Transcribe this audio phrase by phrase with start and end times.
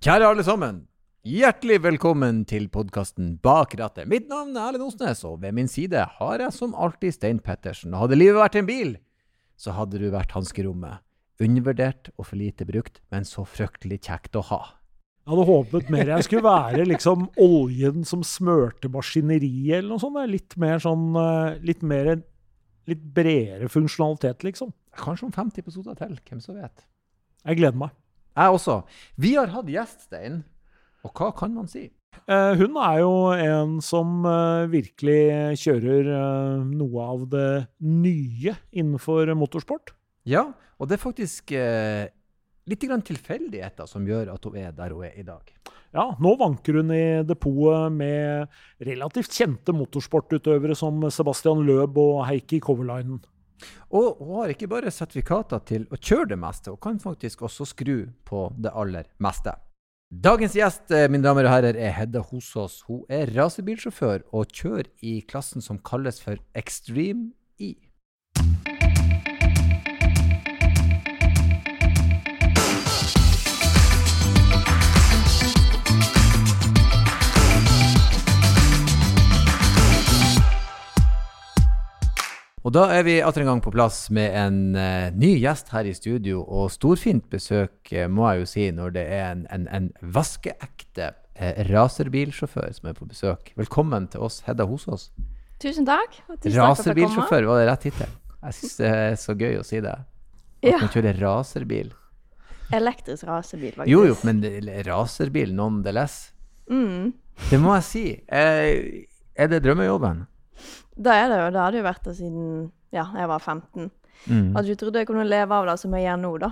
[0.00, 0.76] Kjære alle sammen.
[1.28, 4.06] Hjertelig velkommen til podkasten Bak rattet.
[4.08, 7.92] Mitt navn er Erlend Osnes, og ved min side har jeg som alltid Stein Pettersen.
[7.92, 8.94] Hadde livet vært en bil,
[9.60, 11.04] så hadde du vært hanskerommet.
[11.44, 14.62] Undervurdert og for lite brukt, men så fryktelig kjekt å ha.
[15.20, 20.24] Jeg hadde håpet mer jeg skulle være liksom oljen som smørte maskineriet, eller noe sånt.
[20.32, 22.14] Litt mer sånn eh, Litt mer
[22.88, 24.72] Litt bredere funksjonalitet, liksom.
[24.96, 26.88] Kanskje om 50 episoder til, hvem som vet.
[27.44, 27.99] Jeg gleder meg.
[28.36, 28.82] Jeg også.
[29.20, 30.42] Vi har hatt gjest, Stein.
[31.06, 31.88] Og hva kan man si?
[32.30, 37.50] Eh, hun er jo en som eh, virkelig kjører eh, noe av det
[37.86, 39.94] nye innenfor motorsport.
[40.28, 42.10] Ja, og det er faktisk eh,
[42.70, 45.54] litt grann tilfeldigheter som gjør at hun er der hun er i dag.
[45.90, 52.60] Ja, nå vanker hun i depotet med relativt kjente motorsportutøvere som Sebastian Løb og Heikki
[52.62, 53.18] Kovalainen.
[53.90, 57.66] Og hun har ikke bare sertifikater til å kjøre det meste, hun kan faktisk også
[57.72, 57.96] skru
[58.28, 59.56] på det aller meste.
[60.10, 62.80] Dagens gjest eh, mine damer og herrer, er Hedda Hosås.
[62.88, 67.30] Hun er rasebilsjåfør og kjører i klassen som kalles for Extreme
[67.62, 67.76] E.
[82.60, 85.86] Og da er vi atter en gang på plass med en uh, ny gjest her
[85.88, 89.64] i studio, og storfint besøk, uh, må jeg jo si, når det er en, en,
[89.72, 91.06] en vaskeekte
[91.40, 93.52] uh, racerbilsjåfør som er på besøk.
[93.56, 95.08] Velkommen til oss, Hedda Hosås.
[95.60, 96.20] Tusen takk.
[96.28, 96.66] og tusen takk for at jeg kom.
[96.66, 98.12] Racerbilsjåfør, var det rett tittel?
[98.40, 99.96] Jeg syns det er så gøy å si det.
[100.60, 100.76] At Ja.
[100.82, 101.90] man kjører racerbil.
[102.76, 103.90] Elektrisk racerbil, faktisk.
[103.90, 104.44] Jo jo, men
[104.86, 106.18] racerbil nonetheless.
[106.70, 107.14] Mm.
[107.48, 108.04] Det må jeg si.
[108.28, 110.26] Eh, er det drømmejobben?
[111.00, 111.50] Da er det jo.
[111.54, 112.46] Det hadde jo vært det siden
[112.94, 113.90] ja, jeg var 15.
[114.28, 114.56] Mm.
[114.58, 116.50] At du trodde jeg kunne leve av det som jeg gjør nå, da.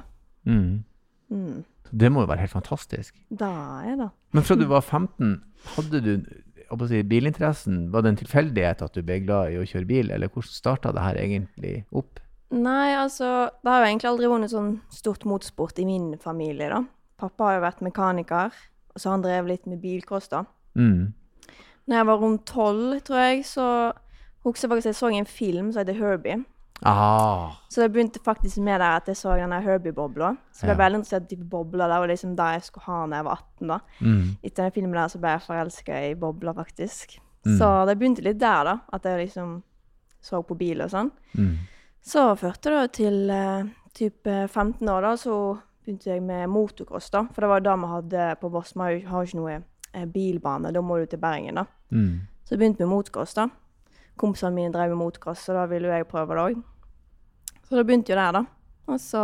[0.48, 0.84] Mm.
[1.28, 1.64] Mm.
[1.90, 3.16] Det må jo være helt fantastisk.
[3.28, 3.50] Da
[3.88, 4.08] er det.
[4.36, 5.34] Men fra du var 15,
[5.74, 7.88] hadde du si, bilinteressen?
[7.92, 10.92] Var det en tilfeldighet at du ble glad i å kjøre bil, eller hvordan starta
[10.96, 12.20] det her egentlig opp?
[12.48, 16.70] Nei, altså Det har jo egentlig aldri vært noe sånn stort motorsport i min familie,
[16.72, 16.82] da.
[17.20, 18.54] Pappa har jo vært mekaniker,
[18.94, 20.44] og så han drevet litt med bilcross, da.
[20.78, 21.12] Mm.
[21.88, 23.66] Når jeg var rundt tolv, tror jeg, så
[24.44, 26.44] husker jeg faktisk jeg så en film som heter Herbie.
[26.86, 30.36] Ah, Så det begynte faktisk med der at jeg så denne Herbie-bobla.
[30.52, 30.88] Så jeg ble Ja.
[30.88, 31.88] veldig interessert i type bobler.
[31.88, 33.68] Det var liksom det jeg skulle ha da jeg var 18.
[33.68, 33.78] da.
[34.00, 34.36] mm.
[34.44, 37.18] Etter den filmen der så ble jeg forelska i bobler, faktisk.
[37.46, 37.58] Mm.
[37.58, 38.78] Så det begynte litt der, da.
[38.92, 39.62] At jeg liksom
[40.22, 41.10] så på bil og sånn.
[41.34, 41.56] Mm.
[42.02, 47.10] Så førte det til uh, typ eh, 15 år, da, så begynte jeg med motocross,
[47.10, 47.24] da.
[47.32, 48.72] For det var jo da vi hadde på Voss.
[48.74, 49.62] Vi har jo ikke noe
[49.94, 50.72] eh, bilbane.
[50.72, 51.64] Da må du til Bergen, da.
[51.90, 52.20] Mm.
[52.44, 53.48] Så jeg begynte med motocross, da.
[54.18, 56.60] Kompisene mine drev med motocross, så da ville jo jeg prøve det òg.
[57.68, 58.44] Så det begynte jo der, da.
[58.88, 59.22] Og så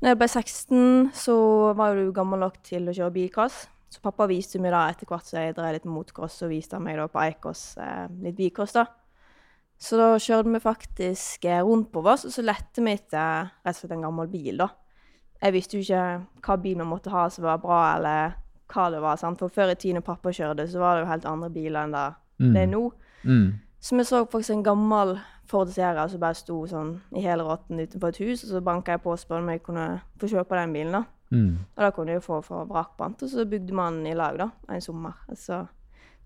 [0.00, 1.34] når jeg ble 16, så
[1.76, 3.66] var jo du gammel nok til å kjøre bilcross.
[3.90, 6.78] Så pappa viste meg da etter hvert så jeg drev litt med motocross, så viste
[6.78, 8.86] han meg da på Eikås eh, litt bilcross, da.
[9.80, 13.74] Så da kjørte vi faktisk eh, rundt på oss, og så lette vi etter rett
[13.74, 14.68] og slett en gammel bil, da.
[15.40, 16.04] Jeg visste jo ikke
[16.46, 18.36] hva bil vi måtte ha som var bra, eller
[18.70, 19.16] hva det var.
[19.18, 19.40] sant?
[19.40, 21.96] For før i tiden da pappa kjørte, så var det jo helt andre biler enn
[21.96, 22.08] det
[22.40, 22.54] Mm.
[22.54, 22.78] det er nå.
[23.28, 23.48] Mm.
[23.80, 25.14] Så vi så faktisk en gammel
[25.48, 28.94] Ford Sierra som bare sto sånn i hele rotten utenfor et hus, og så banka
[28.94, 29.86] jeg på og spurte om jeg kunne
[30.20, 31.02] få kjøpe den bilen, da.
[31.30, 31.56] Mm.
[31.76, 34.84] Og da kunne jeg få for vrakpant, og så bygde man i lag, da, en
[34.84, 35.16] sommer.
[35.38, 35.62] Så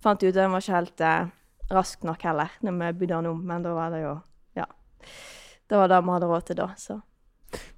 [0.03, 1.33] fant jeg ut at den var ikke helt eh,
[1.73, 4.15] rask nok heller, når vi bygde den om, men da var det jo
[4.59, 4.67] Ja.
[5.71, 7.01] Det var det vi hadde råd til da, så.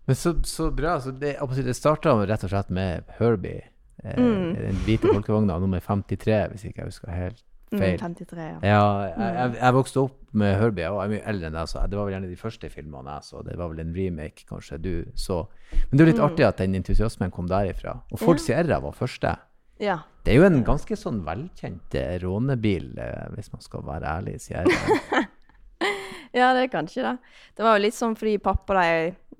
[0.07, 1.01] Men så, så bra.
[1.01, 3.69] Så det, det starta rett og slett med Herbie.
[4.05, 4.55] Eh, Mm.
[4.55, 7.45] Den hvite folkevogna nummer 53, hvis ikke jeg husker helt
[7.79, 7.99] feil.
[7.99, 8.59] 53, ja.
[8.63, 11.83] Ja, jeg, jeg, jeg vokste opp med Herbie, jeg er mye eldre enn deg, så
[11.89, 13.43] det var vel gjerne de første filmene jeg så.
[13.47, 15.39] Det var vel en remake, kanskje, du så.
[15.91, 16.27] Men det er litt Mm.
[16.31, 17.97] artig at den entusiasmen kom derifra.
[18.13, 18.45] Og Ford Ja.
[18.45, 19.37] Sierra var første.
[19.81, 19.99] Ja.
[20.25, 24.41] Det er jo en ganske sånn velkjent eh, rånebil, eh, hvis man skal være ærlig,
[24.41, 24.67] Sierra.
[26.37, 27.15] Ja, det er kanskje det.
[27.57, 28.83] Det var jo litt sånn fordi pappa da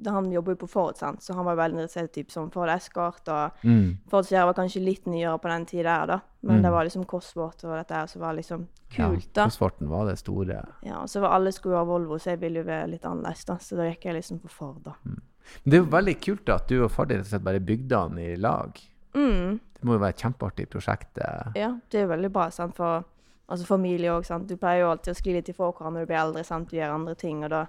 [0.05, 1.21] han jobber jo på Ford, sant?
[1.23, 3.29] så han var veldig interessert i typ sånn Ford Escort.
[3.29, 3.97] Og Mm.
[4.11, 6.21] Ford Sierra var kanskje litt nyere på den tida der, da.
[6.43, 6.63] Men Mm.
[6.63, 9.45] det var liksom Cosworth og dette her som var liksom kult, da.
[9.45, 10.67] Cosworthen var det store.
[10.83, 13.45] Ja, og så var alle skulle ha Volvo, så jeg ville jo være litt annerledes,
[13.47, 13.57] da.
[13.57, 14.93] Så da gikk jeg liksom på Ford, da.
[15.05, 15.21] Men
[15.65, 17.61] det er jo veldig kult da, at du og far din rett og slett bare
[17.61, 18.81] bygde han i lag.
[19.15, 19.61] Mm.
[19.75, 21.19] Det må jo være et kjempeartig prosjekt.
[21.19, 21.53] eh.
[21.55, 23.05] Ja, det er jo veldig bra, sant, for
[23.49, 24.47] altså familie òg, sant.
[24.49, 26.69] Du pleier jo alltid å skli litt ifra hverandre når du blir eldre, sant.
[26.69, 27.67] Du gjør andre ting, og da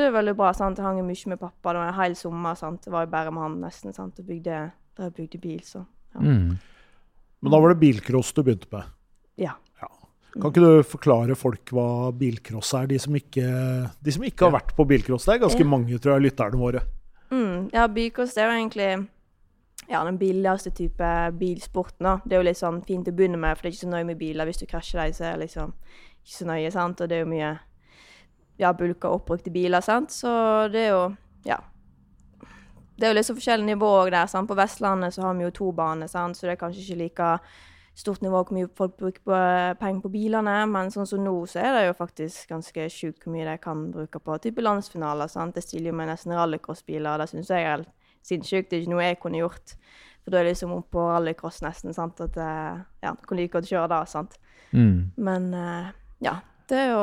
[0.00, 0.78] er var veldig bra, sant.
[0.78, 2.80] Jeg hang mye med pappa, det var en hel sommer, sant.
[2.84, 5.84] Det var jo bare med han nesten, sant, og bygde, da bygde bil, så
[6.14, 6.20] ja.
[6.20, 6.58] Mm.
[7.42, 8.84] Men da var det bilcross du begynte med.
[9.36, 9.52] ja.
[10.32, 13.42] Kan ikke du forklare folk hva bilcross er, de som ikke,
[14.00, 15.26] de som ikke har vært på bilcross?
[15.28, 15.66] Det er ganske Ja.
[15.68, 16.80] mange, tror jeg, lytterne våre.
[17.30, 19.08] Mm, ja, bilcross er jo egentlig
[19.90, 22.00] ja, den billigste type bilsporten.
[22.00, 22.14] da.
[22.24, 24.06] Det er jo litt sånn fint å begynne med, for det er ikke så nøye
[24.06, 24.46] med biler.
[24.46, 25.74] Hvis du krasjer deg, så er det liksom
[26.24, 27.00] ikke så nøye, sant.
[27.02, 27.58] Og det er jo mye
[28.60, 30.12] ja, bulka oppbrukte biler, sant.
[30.14, 30.30] Så
[30.72, 31.04] det er jo
[31.48, 31.58] ja.
[32.96, 34.26] Det er jo litt så forskjellige nivåer der.
[34.30, 34.48] sant?
[34.48, 36.36] På Vestlandet så har vi jo to baner, sant?
[36.36, 37.30] så det er kanskje ikke like
[37.98, 39.38] stort nivå hvor mye folk bruker på,
[39.80, 40.54] penger på bilene.
[40.70, 43.88] Men sånn som nå, så er det jo faktisk ganske sjukt hvor mye de kan
[43.92, 45.30] bruke på type landsfinaler.
[45.32, 45.56] sant?
[45.56, 47.18] Det stiller jo med nesten rallycrossbiler.
[47.20, 47.90] Det syns jeg er helt
[48.22, 48.70] sinnssykt.
[48.70, 49.74] Det er ikke noe jeg kunne gjort.
[50.22, 51.96] For da er det liksom opp på rallycross nesten.
[51.96, 52.20] sant?
[52.22, 54.38] At eh, ja, du kan like godt kjøre da, sant.
[54.70, 55.10] Mm.
[55.16, 55.90] Men eh,
[56.22, 56.38] ja,
[56.70, 57.02] det er jo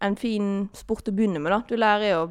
[0.00, 1.62] en fin sport å begynne med, da.
[1.68, 2.28] Du lærer jo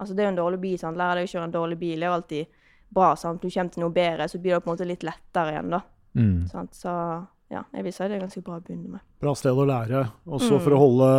[0.00, 0.96] Altså, det er jo en dårlig bil, sant.
[0.96, 2.46] Lærer deg å kjøre en dårlig bil det er jo alltid
[2.88, 3.42] bra, sant.
[3.42, 5.80] Du kommer til noe bedre, så blir det på en måte litt lettere igjen, da.
[6.16, 6.46] Mm.
[6.48, 6.72] Sant?
[6.74, 6.94] Så
[7.52, 9.00] ja, jeg vil si det er ganske bra å begynne med.
[9.20, 10.00] Bra sted å lære.
[10.24, 10.62] Og så Mm.
[10.64, 11.10] for å holde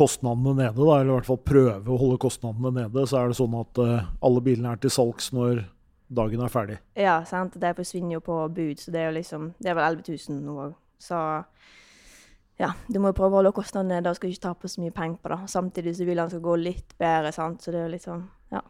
[0.00, 3.36] kostnadene nede, da, eller i hvert fall prøve å holde kostnadene nede, så er det
[3.36, 5.64] sånn at uh, alle bilene er til salgs når
[6.08, 6.78] dagen er ferdig.
[6.96, 7.58] Ja, sant.
[7.60, 10.40] De forsvinner jo på bud, så det er jo liksom Det er vel 11 000
[10.40, 10.74] nå òg.
[10.98, 11.44] Så
[12.60, 14.92] ja, du må jo prøve å holde kostnadene nede og skal ikke tape så mye
[14.92, 15.38] penger på det.
[15.48, 17.62] Samtidig så vil han skal gå litt bedre, sant.
[17.64, 18.60] Så det er jo sånn, Ja,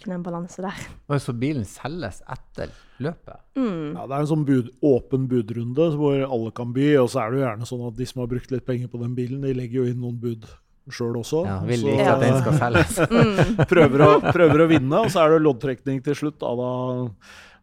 [0.00, 0.80] finne en balanse der.
[1.08, 3.40] Og så bilen selges etter løpet?
[3.56, 3.94] Mm.
[3.96, 7.30] Ja, det er en sånn bud, åpen budrunde hvor alle kan by, og så er
[7.32, 9.54] det jo gjerne sånn at de som har brukt litt penger på den bilen, de
[9.56, 10.44] legger jo inn noen bud
[10.90, 11.44] sjøl også.
[11.46, 13.00] Ja, vil Så- ikke at den skal selges.
[13.10, 13.64] Mm.
[13.72, 16.38] prøver, å, prøver å vinne, og så er det loddtrekning til slutt.
[16.42, 17.10] Da, da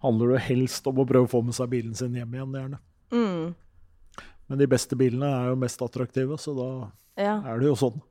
[0.06, 2.80] handler det helst om å prøve å få med seg bilen sin hjem igjen, gjerne.
[3.14, 3.56] Mm.
[4.50, 6.92] Men de beste bilene er jo mest attraktive, så da
[7.22, 7.42] Ja.
[7.46, 8.02] er det jo sånn.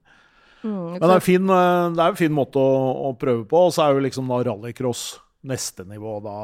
[0.64, 0.92] Mm.
[0.92, 3.56] Men det er, en fin, eh, det er en fin måte å, å prøve på,
[3.68, 6.20] og så er jo liksom da rallycross neste nivå.
[6.24, 6.36] Da,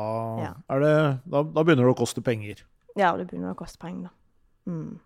[0.43, 0.53] Ja.
[0.71, 2.63] er det, da, da begynner det å koste penger.
[2.97, 4.71] ja, det begynner å koste penger, da.
[4.71, 4.99] Mm.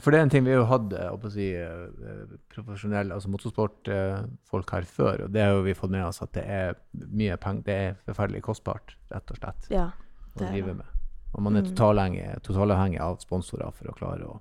[0.00, 0.90] For det er en ting vi har hatt
[1.30, 6.20] si, eh, profesjonelle, altså motorsportfolk her før, og det har jo vi fått med oss
[6.24, 6.74] at det er
[7.12, 9.90] mye penger, det er forferdelig kostbart, rett og slett, Ja.
[10.34, 10.86] å det drive med.
[11.34, 11.74] Og man er Mm.
[11.74, 12.70] totalavhengig, total
[13.00, 14.40] av sponsorer for å klare å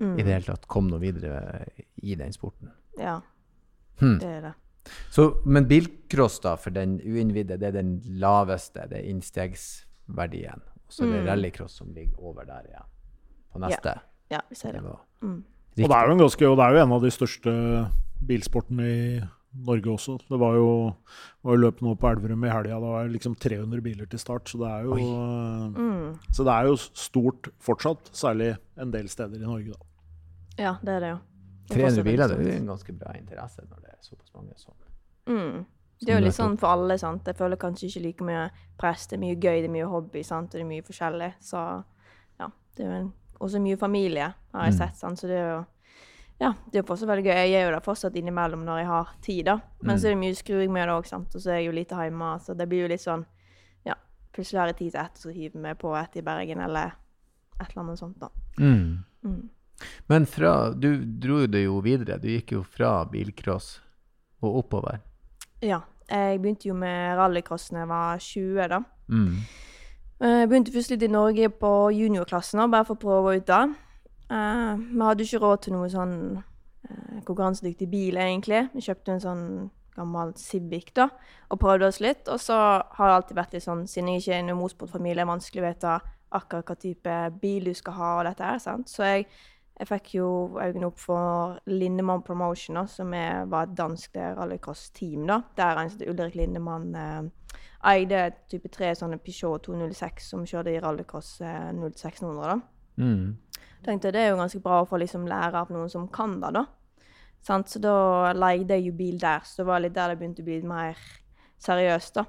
[0.00, 0.18] Mm.
[0.18, 1.66] i det hele tatt komme noe videre
[2.02, 2.70] i den sporten.
[2.98, 3.20] Ja,
[4.00, 4.18] Hmm.
[4.18, 4.54] det er det.
[5.10, 10.60] Så, men bilcross, da, for den uinnvidde, det er den laveste, det er innstegsverdien.
[10.86, 11.26] Og så er det Mm.
[11.28, 12.84] rallycross som ligger over der igjen,
[13.52, 14.82] på neste Ja, vi ser det.
[14.82, 15.44] Mm.
[15.44, 15.44] Og
[15.76, 17.90] det er jo en ganske, og det er jo en av de største
[18.26, 19.20] bilsportene i
[19.54, 20.18] Norge også.
[20.28, 20.94] Det var jo,
[21.44, 22.80] var jo løp nå på Elverum i helga.
[22.80, 26.18] Det var liksom 300 biler til start, så det er jo, eh, Mm.
[26.32, 28.10] så det er jo stort fortsatt.
[28.12, 29.78] Særlig en del steder i Norge, da.
[30.62, 31.18] Ja, det er det jo.
[31.68, 34.34] Det er 300 biler, det er jo en ganske bra interesse når det er såpass
[34.34, 34.74] mange som
[35.26, 35.64] Mm.
[36.00, 37.24] Det er jo litt sånn for alle, sant.
[37.24, 39.06] Jeg føler kanskje ikke like mye press.
[39.06, 41.32] Det er mye gøy, det er mye hobby, sant, og det er mye forskjellig.
[41.40, 41.84] Så
[42.40, 44.78] ja, det er jo en, også mye familie, har jeg Mm.
[44.78, 45.18] sett, sant.
[45.18, 45.66] Så det er jo
[46.44, 47.36] ja, det er jo fortsatt veldig gøy.
[47.40, 49.54] Jeg gjør det fortsatt innimellom når jeg har tid, da.
[49.82, 50.00] Men Mm.
[50.00, 51.34] så er det mye skruing med det òg, sant.
[51.34, 53.24] Og så er jeg jo lite hjemme, så det blir jo litt sånn
[53.86, 53.94] Ja,
[54.32, 56.92] plutselig har jeg tid til ett, så hiver vi på ett i Bergen, eller
[57.60, 58.28] et eller annet sånt, da.
[58.58, 59.04] mm.
[59.24, 59.50] Mm.
[60.08, 62.18] Men fra Du dro det jo videre.
[62.20, 63.80] Du gikk jo fra bilcross
[64.42, 65.00] og oppover.
[65.62, 65.80] Ja.
[66.10, 68.80] Jeg begynte jo med rallycross da jeg var 20, da.
[69.08, 69.38] Mm.
[70.20, 73.62] Eh, Jeg begynte først litt i Norge på juniorklassen, bare for å prøve ut da.
[74.34, 78.66] Eh, Vi hadde ikke råd til noe sånn uh, konkurransedyktig bil, egentlig.
[78.74, 79.46] Vi kjøpte en sånn
[79.94, 81.08] gammel Civic da,
[81.54, 82.28] og prøvde oss litt.
[82.32, 85.22] Og så har det alltid vært litt sånn, siden jeg ikke er i en motorsportfamilie,
[85.22, 85.96] er vanskelig å vite
[86.34, 88.90] akkurat hva type bil du skal ha og dette her, sant.
[88.90, 89.28] Så jeg,
[89.78, 95.28] jeg fikk jo øynene opp for Lindemann Promotion, da, som er, var et dansk rallycross-team,
[95.30, 95.40] da.
[95.54, 97.60] Der en som Ulrik Lindemann uh,
[97.94, 102.58] eide type tre sånne Peugeot 206 som kjørte i rallycross eh, 0600, da.
[102.96, 103.34] Mm.
[103.84, 106.54] Tenkte det er jo ganske bra å få liksom lære av noen som kan det,
[106.56, 106.64] da.
[107.44, 107.68] Sant?
[107.68, 110.48] Så da leide jeg jo bil der, så det var litt der det begynte å
[110.48, 111.00] bli mer
[111.60, 112.24] seriøst, da.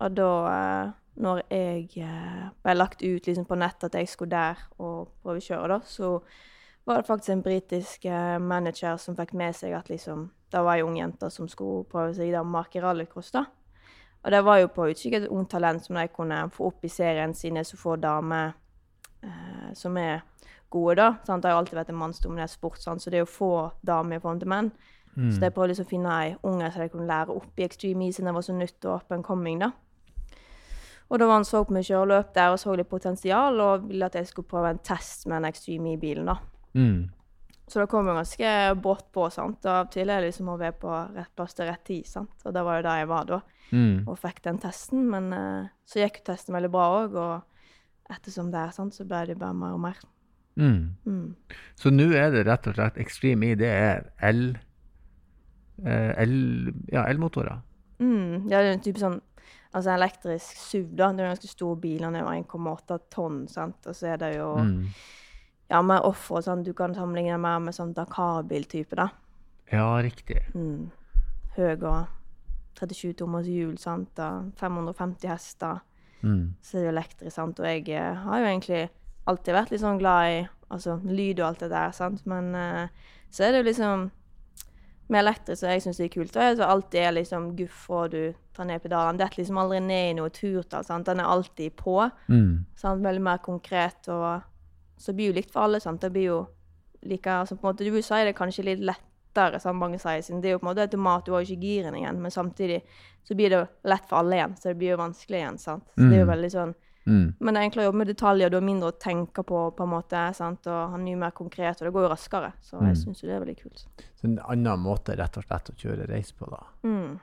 [0.00, 4.36] Og da, eh, når jeg eh, ble lagt ut liksom på nett at jeg skulle
[4.36, 6.18] der og prøve å kjøre, da, så
[6.88, 10.80] var det faktisk en britisk eh, manager som fikk med seg at liksom Det var
[10.80, 13.44] ei ung jente som skulle prøve seg i Danmark i rallycross, da.
[14.24, 16.90] Og det var jo på utkikk et ungt talent som de kunne få opp i
[16.90, 18.52] serien, er så få damer
[19.22, 20.24] eh, som er
[20.70, 21.10] gode, da.
[21.26, 21.42] Sant?
[21.42, 23.02] Det har jo alltid vært en mannsdominert sport, sant?
[23.02, 23.52] så det er jo få
[23.86, 24.72] damer i forhold til menn.
[25.16, 25.30] Mm.
[25.34, 28.10] Så jeg prøvde liksom å finne ei unge som jeg kunne lære opp i Extreme
[28.14, 29.72] siden jeg var så nytt og up and coming, da.
[31.10, 33.88] Og da var han så på meg kjøre løp der og så litt potensial, og
[33.88, 36.36] ville at jeg skulle prøve en test med en Extreme E-bilen, da.
[36.78, 37.08] Mm.
[37.70, 39.58] Så det kom jo ganske brått på, sant.
[39.66, 42.06] Og av og til er det liksom å være på rett plass til rett tid,
[42.06, 42.30] sant.
[42.46, 44.08] Og det var jo der jeg var da, Mm.
[44.10, 45.04] og fikk den testen.
[45.10, 49.06] Men eh, så gikk jo testen veldig bra òg, og ettersom det er sant, så
[49.06, 50.00] ble det bare mer og mer.
[50.56, 50.96] Mm.
[51.06, 51.34] Mm.
[51.78, 54.58] Så nå er det rett og slett Extreme E, det er el...
[55.84, 56.34] eh, el
[56.92, 57.60] ja, elmotorer.
[58.00, 58.48] Mm.
[58.50, 59.20] Ja, det er en type sånn
[59.70, 63.44] Altså elektrisk SUV, da, det er en ganske stor bil, den er jo 1,8 tonn,
[63.48, 64.80] sant, og så er det jo Mm.
[65.70, 69.06] ja, mer offer, sant, du kan sammenligne det mer med sånn Dakar-biltype, da.
[69.70, 70.40] Ja, riktig.
[70.56, 70.90] Mm.
[71.54, 72.08] Høy og
[72.80, 75.78] 37 tommers hjul, sant, og 550 hester.
[76.22, 76.56] Mm.
[76.62, 78.90] Så er det jo elektrisk, sant, og jeg eh, har jo egentlig
[79.26, 82.88] alltid vært litt sånn glad i altså, lyd og alt det der, sant, men uh,
[83.30, 84.10] så er det jo liksom
[85.10, 88.32] med elektrisk, og jeg syns det er kult, og alltid er liksom guff og du
[88.54, 89.18] tar ned pedalen.
[89.18, 91.96] Detter liksom aldri ned i noe turtall, sant, den er alltid på.
[92.30, 92.64] Mm.
[92.78, 93.02] Sant?
[93.02, 94.06] Veldig mer konkret.
[94.06, 94.42] Og
[95.02, 95.80] så blir jo likt for alle.
[95.82, 96.00] Sant?
[96.00, 96.36] Det blir jo
[97.02, 100.40] like, altså på en måte, Du sier det kanskje litt lettere, som mange sier, siden
[100.44, 102.22] det er jo på en måte automat, du har jo ikke girene igjen.
[102.22, 102.82] Men samtidig
[103.26, 105.58] så blir det lett for alle igjen, så det blir jo vanskelig igjen.
[105.58, 105.90] sant?
[105.96, 106.34] Så det er jo Mm.
[106.36, 106.74] veldig sånn,
[107.10, 107.24] Mm.
[107.40, 109.86] Men det er enklere å jobbe med detaljer, du har mindre å tenke på, på
[109.86, 110.68] en måte, sant?
[110.70, 112.52] og han er mye mer konkret, og det går jo raskere.
[112.62, 113.00] Så jeg Mm.
[113.00, 113.82] syns det er veldig kult.
[114.20, 116.62] Så en annen måte rett og slett å kjøre race på, da.
[116.86, 117.18] Mm.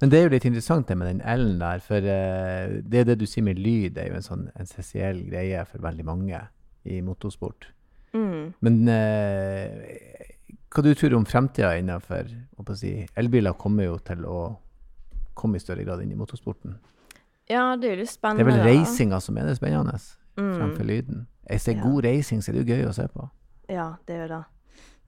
[0.00, 3.18] Men det er jo litt interessant det med den L-en der, for uh, det det
[3.20, 6.40] du sier med lyd, er jo en sånn essensiell greie for veldig mange
[6.88, 7.68] i motorsport.
[8.14, 8.54] Mm.
[8.60, 9.68] Men uh,
[10.72, 12.30] hva du tror om fremtida innenfor
[12.76, 14.38] si, elbiler kommer jo til å
[15.38, 16.78] komme i større grad inn i motorsporten.
[17.50, 19.96] Ja, det er jo litt Det er vel reisinga som er det spennende
[20.36, 20.86] fremfor Mm.
[20.86, 21.26] lyden.
[21.48, 21.82] Hvis det er Ja.
[21.90, 23.30] god reising, så er det jo gøy å se på.
[23.68, 24.44] Ja, det er jo det.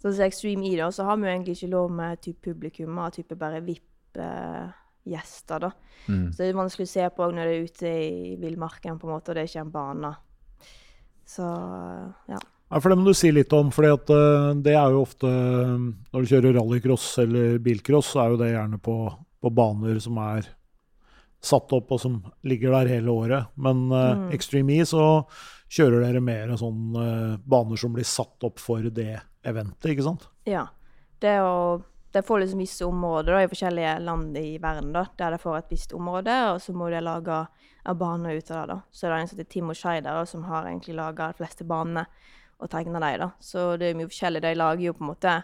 [0.02, 2.98] Sånn som Extreme E, da, så har vi jo egentlig ikke lov med type publikum,
[2.98, 5.70] og type bare VIP-gjester, da.
[6.08, 6.30] Mm.
[6.32, 9.14] Så det er vanskelig å se på når det er ute i villmarken, på en
[9.14, 10.12] måte, og det er ikke en bane.
[11.26, 11.42] Så
[12.28, 12.38] ja.
[12.70, 13.70] Ja, for Det må du si litt om.
[13.70, 15.78] fordi at eh, det er jo ofte eh,
[16.12, 18.94] Når du kjører rallycross eller bilcross, så er jo det gjerne på,
[19.42, 20.42] på baner som er
[21.40, 23.52] satt opp og som ligger der hele året.
[23.56, 24.30] Men uh, Mm.
[24.36, 25.24] Extreme E så
[25.70, 30.28] kjører dere mer sånn uh, baner som blir satt opp for det eventet, ikke sant?
[30.44, 30.66] ja.
[31.20, 31.82] Det å
[32.12, 35.58] det får liksom visse områder da, i forskjellige land i verden, da, der det får
[35.58, 37.36] et visst område, og så må de lage
[37.84, 38.74] en bane ut av det.
[38.74, 38.78] da.
[38.90, 42.06] Så det er en som heter Timo Scheider, som har egentlig laga de fleste banene
[42.58, 43.20] og tegna dem.
[43.20, 43.30] da.
[43.38, 44.42] Så det er mye forskjellig.
[44.42, 45.36] De lager jo på en måte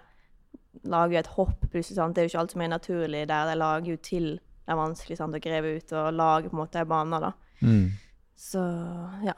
[0.83, 1.97] lager et hopp, plutselig.
[2.01, 2.15] sant?
[2.17, 3.47] Det er jo ikke alt som er naturlig der.
[3.53, 4.29] De lager jo til
[4.67, 7.21] det er vanskelig sant, å greve ut og lage på en måte bane.
[7.23, 7.33] da.
[7.63, 7.91] Mm.
[8.37, 8.63] Så
[9.25, 9.35] ja.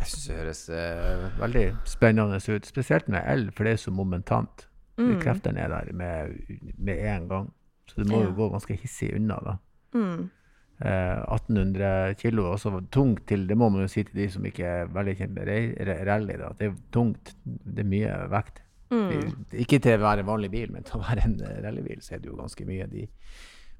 [0.00, 3.92] Jeg syns det høres eh, veldig spennende ut, spesielt med el, for det er så
[3.94, 4.66] momentant.
[4.98, 5.20] Mm.
[5.22, 6.40] Kreftene er der med,
[6.78, 7.52] med en gang.
[7.86, 8.26] Så du må Ja.
[8.30, 9.54] jo gå ganske hissig unna, da.
[9.94, 10.30] Mm.
[10.80, 14.42] Eh, 1800 kilo er også tungt til Det må man jo si til de som
[14.44, 16.36] ikke er veldig kjent med ra- ra- rally.
[16.40, 16.48] da.
[16.58, 17.34] Det er tungt.
[17.44, 18.60] Det er mye vekt.
[18.90, 19.46] Mm.
[19.52, 22.18] Ikke til å være en vanlig bil, men til å være en rallybil så er
[22.24, 22.86] det jo ganske mye.
[22.90, 23.06] De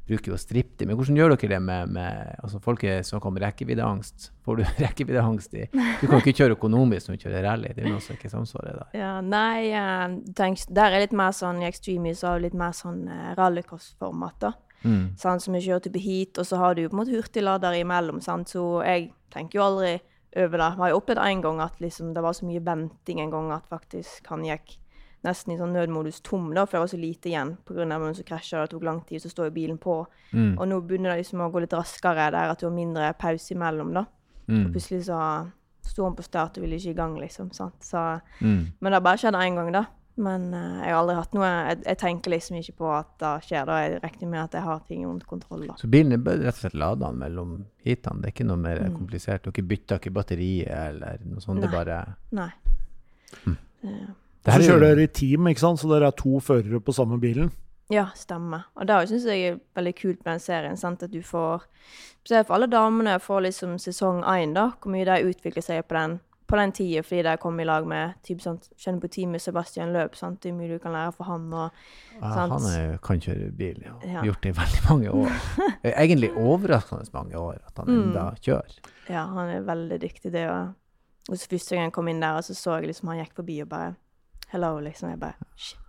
[0.09, 3.39] bruker jo dem, Men hvordan gjør dere det med, med altså Folk som snakker om
[3.41, 4.31] rekkeviddeangst.
[4.45, 7.73] Får du rekkeviddeangst i Du kan jo ikke kjøre økonomisk når du kjører rally.
[7.73, 8.99] Det er jo noe som ikke samsvarer der.
[9.01, 13.07] Ja, nei, eh, tenk, der er litt mer sånn i Extreme har litt mer sånn
[13.09, 14.53] eh, rallycross-format, da.
[14.85, 15.15] Mm.
[15.17, 17.79] Sånn, som vi kjører til hit, og så har du jo på en måte hurtiglader
[17.79, 19.95] imellom, sant, så jeg tenker jo aldri
[20.37, 20.67] over det.
[20.67, 23.53] Jeg har jo opplevd en gang at liksom, det var så mye venting en gang
[23.57, 24.77] at faktisk han gikk
[25.25, 28.25] nesten i sånn nødmodus tom, da, for det var så lite igjen av noen som
[28.29, 30.07] krasja, det tok lang tid, så står jo bilen på.
[30.33, 30.59] Mm.
[30.59, 33.55] Og nå begynner det liksom å gå litt raskere der, at du har mindre pause
[33.55, 34.05] imellom, da.
[34.49, 34.67] Mm.
[34.67, 35.19] Og plutselig så
[35.85, 37.81] sto han på start og ville ikke i gang, liksom, sant.
[37.83, 38.73] Så Mm.
[38.81, 39.87] men det har bare skjedd én gang, da.
[40.17, 43.31] Men uh, jeg har aldri hatt noe jeg, jeg tenker liksom ikke på at det
[43.49, 43.65] skjer.
[43.67, 43.79] da.
[43.83, 45.67] Jeg regner med at jeg har ting under kontroll.
[45.67, 45.75] da.
[45.75, 48.21] Så bilen er rett og slett lada mellom heatene.
[48.23, 48.95] Det er ikke noe mer Mm.
[48.97, 49.43] komplisert.
[49.43, 51.61] Dere bytter ikke batteriet eller noe sånt.
[51.61, 51.85] Det Nei.
[51.85, 52.51] bare Nei.
[53.45, 53.57] Mm.
[53.83, 55.81] Eh, Det Så her er kjører dere i team, ikke sant?
[55.81, 57.51] så dere er to førere på samme bilen.
[57.91, 58.65] ja, stemmer.
[58.77, 60.77] Og det syns jeg er veldig kult med den serien.
[60.77, 61.03] sant?
[61.03, 61.63] At du får
[62.25, 64.71] Spesielt for alle damene får liksom sesong én, da.
[64.81, 67.87] Hvor mye de utvikler seg på den på den tida, fordi de kom i lag
[67.89, 70.15] med typ, sant, Kjenner på teamet Sebastian Løp.
[70.17, 70.41] sant?
[70.43, 71.53] Det er mye du kan lære for han.
[71.53, 71.71] og
[72.21, 72.53] Ja, Sant.
[72.53, 73.95] han er, kan kjøre bil, ja.
[74.05, 74.23] Ja.
[74.23, 75.31] Gjort det i veldig mange år.
[75.85, 78.03] Eh, Egentlig overraskende mange år at han Mm.
[78.09, 78.79] enda kjører.
[79.11, 80.33] Ja, han er veldig dyktig.
[80.33, 80.73] det og,
[81.29, 83.35] og så Første gang jeg kom inn der, og så så jeg liksom han gikk
[83.37, 83.95] forbi og bare
[84.55, 85.11] Hello, liksom.
[85.11, 85.81] Jeg bare Shit.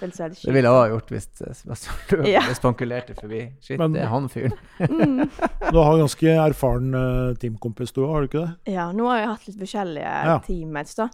[0.00, 2.40] Helt Det ville jeg ha gjort hvis du Sebastian Ja.
[2.56, 3.44] spankulerte forbi.
[3.62, 4.56] Shit, Men- det er han fyren.
[4.80, 5.28] Mm.
[5.70, 8.74] Du har ganske erfaren eh, teamkompis du òg, har du ikke det?
[8.74, 10.38] Ja, nå har jeg hatt litt forskjellige Ja.
[10.48, 11.08] teammates, da.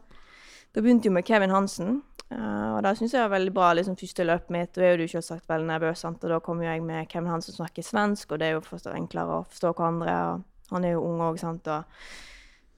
[0.75, 3.71] Da begynte jo med Kevin Hansen, Uh, og det syns jeg var veldig bra.
[3.73, 6.23] liksom Første løpet mitt, da er jo du selvsagt veldig nervøs, sant?
[6.25, 8.91] og da kommer jo jeg med Kevin Hansen som snakker svensk, og det er jo
[8.93, 10.43] enklere å forstå hverandre, og
[10.75, 11.87] han er jo ung òg, sant, og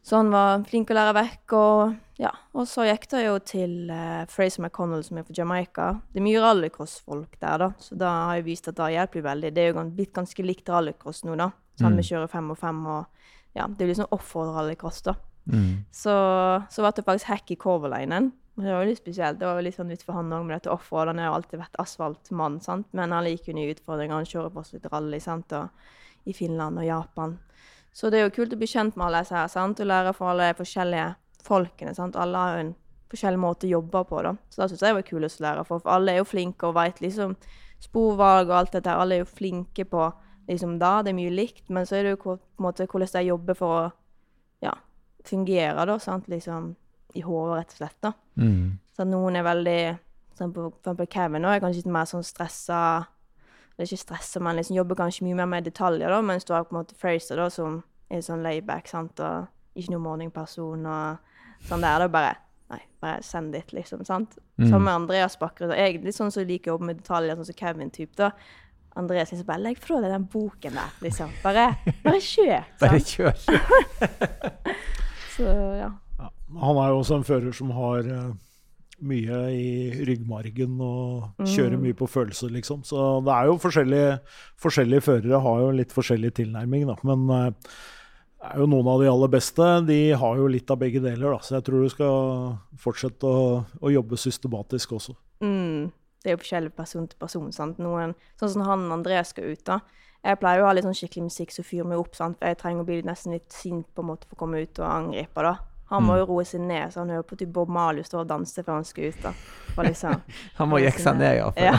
[0.03, 2.31] så han var flink å lære vekk, og ja.
[2.53, 5.87] Og så gikk det jo til uh, Fraser McConnell, som er fra Jamaica.
[6.13, 9.27] Det er mye rallycross-folk der, da, så da har jeg vist at det hjelper jo
[9.29, 9.53] veldig.
[9.57, 11.49] Det er jo blitt ganske likt rallycross nå, da.
[11.79, 12.03] sammen Mm.
[12.03, 15.17] vi kjører fem og fem, og ja, det blir sånn offroad-rallycross, da.
[15.49, 15.87] Mm.
[15.91, 16.13] Så,
[16.69, 19.39] så ble det faktisk hack i coverlinen, Og Det var jo litt spesielt.
[19.41, 21.09] Det var jo litt sånn nytt for han òg med dette offroad.
[21.09, 22.91] Han har jo alltid vært asfaltmann, sant?
[22.93, 24.13] men han liker jo nye utfordringer.
[24.13, 25.21] Han kjører fortsatt litt rally.
[25.25, 25.55] sant?
[25.57, 27.39] Og i Finland og Japan.
[27.93, 29.81] Så det er jo kult å bli kjent med alle disse her, sant?
[29.81, 31.09] og lære fra alle de forskjellige
[31.47, 31.95] folkene.
[31.95, 32.17] sant?
[32.17, 32.75] Alle har jo en
[33.11, 34.35] forskjellig måte å jobbe på, da.
[34.51, 35.83] Så det syns jeg var kulest å lære for.
[35.83, 37.35] For alle er jo flinke og veit liksom
[37.83, 38.91] sporvalg og alt dette.
[38.91, 39.03] her.
[39.03, 40.11] Alle er jo flinke på
[40.51, 43.13] liksom da, det er mye likt, men så er det jo på en måte hvordan
[43.15, 43.83] de jobber for å
[44.65, 44.73] ja,
[45.27, 46.27] fungere, da, sant?
[46.31, 46.73] Liksom
[47.15, 48.13] i hodet, rett og slett, da.
[48.41, 48.79] Mm.
[48.95, 49.81] Så noen er veldig
[50.41, 52.79] For eksempel Kevin nå er kanskje litt mer sånn stressa
[53.81, 56.67] Eller ikke stress, man liksom jobber kanskje mye mer med detaljer, da, mens du har
[56.69, 57.79] på en måte Fraser, da, som
[58.13, 62.05] er sånn layback, sant, og ikke noen morgenperson og sånn der.
[62.05, 62.35] Da bare
[62.71, 64.05] Nei, bare send dit, liksom.
[64.05, 64.37] sant?
[64.61, 64.67] Mm.
[64.69, 65.73] Sammen med Andreas Bakkerud.
[65.75, 68.29] Jeg er litt sånn som liker å jobbe med detaljer, sånn som Kevin-type, da.
[69.01, 71.33] Andreas liksom bare Legg fra deg den boken der, liksom.
[71.41, 71.65] Bare,
[72.05, 72.69] bare kjør.
[72.85, 73.43] Bare kjør.
[75.39, 75.49] Så
[75.81, 75.89] ja.
[76.21, 76.31] Ja.
[76.61, 78.31] Han er jo også en fører som har eh,
[79.03, 81.83] mye i ryggmargen og kjører Mm.
[81.87, 82.83] mye på følelser, liksom.
[82.85, 84.21] Så det er jo forskjellige,
[84.61, 86.97] forskjellige førere har jo litt forskjellig tilnærming, da.
[87.05, 87.51] Men eh,
[88.41, 89.87] det er jo noen av de aller beste.
[89.87, 91.39] De har jo litt av begge deler, da.
[91.39, 95.15] Så jeg tror du skal fortsette å, å jobbe systematisk også.
[95.43, 95.91] Mm,
[96.23, 97.51] det er jo forskjellig person til person.
[97.53, 97.79] sant?
[97.79, 99.81] Noen, sånn som han André skal ut, da.
[100.23, 102.37] Jeg pleier jo å ha litt sånn skikkelig musikk som fyrer meg opp, sant?
[102.39, 104.79] for jeg trenger å bli nesten litt sint på en måte for å komme ut
[104.83, 105.41] og angripe.
[105.43, 105.55] da.
[105.91, 108.29] Han må jo roe seg ned, så han hører på typ Bob Marley stå og
[108.31, 109.25] danse før han skal ut.
[109.25, 109.33] da.
[109.87, 110.23] Liksom,
[110.61, 111.67] Han må jekke seg ned, iallfall.
[111.67, 111.77] Ja.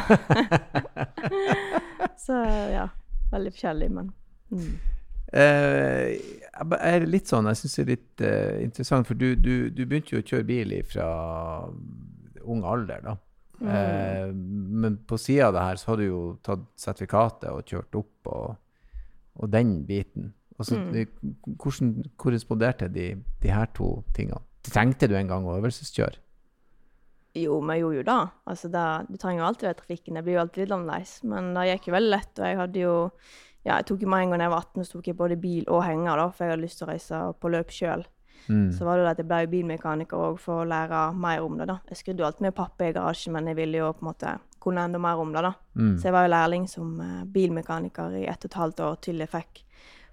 [2.26, 2.40] så
[2.74, 2.88] ja,
[3.32, 4.12] veldig forskjellig, men
[4.52, 4.72] mm.
[5.32, 10.18] Eh, litt sånn, jeg syns det er litt eh, interessant, for du, du, du begynte
[10.18, 11.06] jo å kjøre bil fra
[12.42, 13.16] ung alder, da.
[13.62, 13.70] Mm.
[13.70, 14.28] Eh,
[14.82, 18.32] men på sida av det her så har du jo tatt sertifikatet og kjørt opp
[18.34, 18.56] og,
[19.40, 20.34] og den biten.
[20.62, 21.28] Altså, Mm.
[21.58, 24.42] Hvordan korresponderte de, de her to tingene?
[24.64, 26.20] Trengte du en gang å øvelseskjøre?
[27.40, 28.18] Jo, vi gjorde jo det.
[28.52, 28.88] Altså, det.
[29.10, 30.18] Du trenger jo alltid i trafikken.
[30.20, 31.14] Det blir jo alltid litt annerledes.
[31.24, 32.34] Men det gikk jo veldig lett.
[32.38, 32.96] Og jeg hadde jo
[33.62, 35.68] Ja, jeg tok jo med en gang jeg var 18, så tok jeg både bil
[35.70, 38.02] og henger, da, for jeg hadde lyst til å reise på løp sjøl.
[38.48, 38.72] Mm.
[38.74, 41.60] Så var det jo det at jeg ble bilmekaniker òg for å lære mer om
[41.60, 41.76] det, da.
[41.92, 44.32] Jeg skrudde jo alltid med pappa i garasjen, men jeg ville jo på en måte
[44.66, 45.54] kunne enda mer om det, da.
[45.78, 45.94] Mm.
[46.00, 49.22] Så jeg var jo lærling som eh, bilmekaniker i ett og et halvt år til
[49.22, 49.62] jeg fikk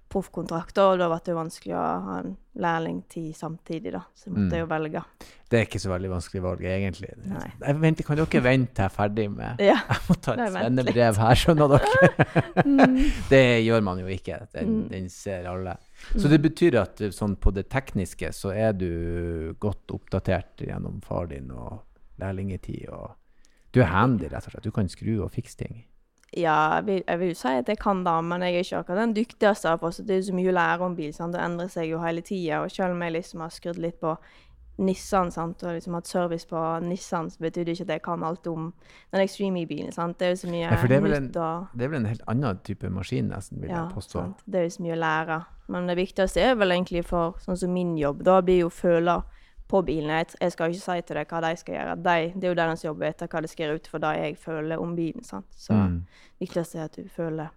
[0.09, 4.01] proffkontrakter, og da ble det jo vanskelig å ha en lærlingtid samtidig, da.
[4.15, 4.59] Så jeg måtte Mm.
[4.59, 5.03] jo velge.
[5.49, 7.09] Det er ikke så veldig vanskelig valg, egentlig.
[7.25, 7.51] Nei.
[7.61, 9.77] Jeg venter, kan dere vente til jeg er ferdig med Ja.
[9.89, 12.09] Jeg må ta et svennebrev her, skjønner dere?
[12.65, 12.97] Mm.
[13.29, 14.39] det gjør man jo ikke.
[14.53, 14.89] Den, Mm.
[14.89, 15.77] den ser alle.
[16.17, 21.01] Så det betyr at uh, sånn på det tekniske så er du godt oppdatert gjennom
[21.03, 21.81] far din og
[22.19, 22.89] lærlingetid.
[22.89, 23.15] og
[23.71, 24.63] Du er handy, rett og slett.
[24.63, 25.83] Du kan skru og fikse ting.
[26.37, 28.79] Ja, jeg vil, jeg vil jo si at jeg kan det, men jeg er ikke
[28.83, 29.65] akkurat den dyktigste.
[29.69, 29.97] av oss.
[29.97, 31.13] Det er jo så mye å lære om bil.
[31.13, 31.33] sant?
[31.33, 32.67] Det endrer seg jo hele tida.
[32.69, 34.17] Selv om jeg liksom har skrudd litt på
[34.79, 35.61] Nissan sant?
[35.63, 38.69] og liksom hatt service på Nissan, så betyr det ikke at jeg kan alt om
[39.11, 39.91] den Extreme-bilen.
[40.17, 41.31] Det er jo så mye Ja, for det er en-
[41.75, 44.11] Det er vel en helt annen type maskin, nesten, vil ja, jeg påstå.
[44.21, 44.43] sant?
[44.47, 45.45] Det er jo så mye å lære.
[45.67, 49.23] Men det viktigste er vel egentlig for sånn som min jobb, da blir jo føler
[49.69, 50.23] på bilene.
[50.23, 51.95] Jeg, jeg skal ikke si til deg hva de skal gjøre.
[52.01, 54.13] De, det er jo deres jobb å vite hva de skal gjøre ut for det
[54.17, 55.23] jeg føler om bilen.
[55.23, 55.45] sant?
[55.53, 55.99] Så Mm.
[56.41, 57.49] viktigste er at du føler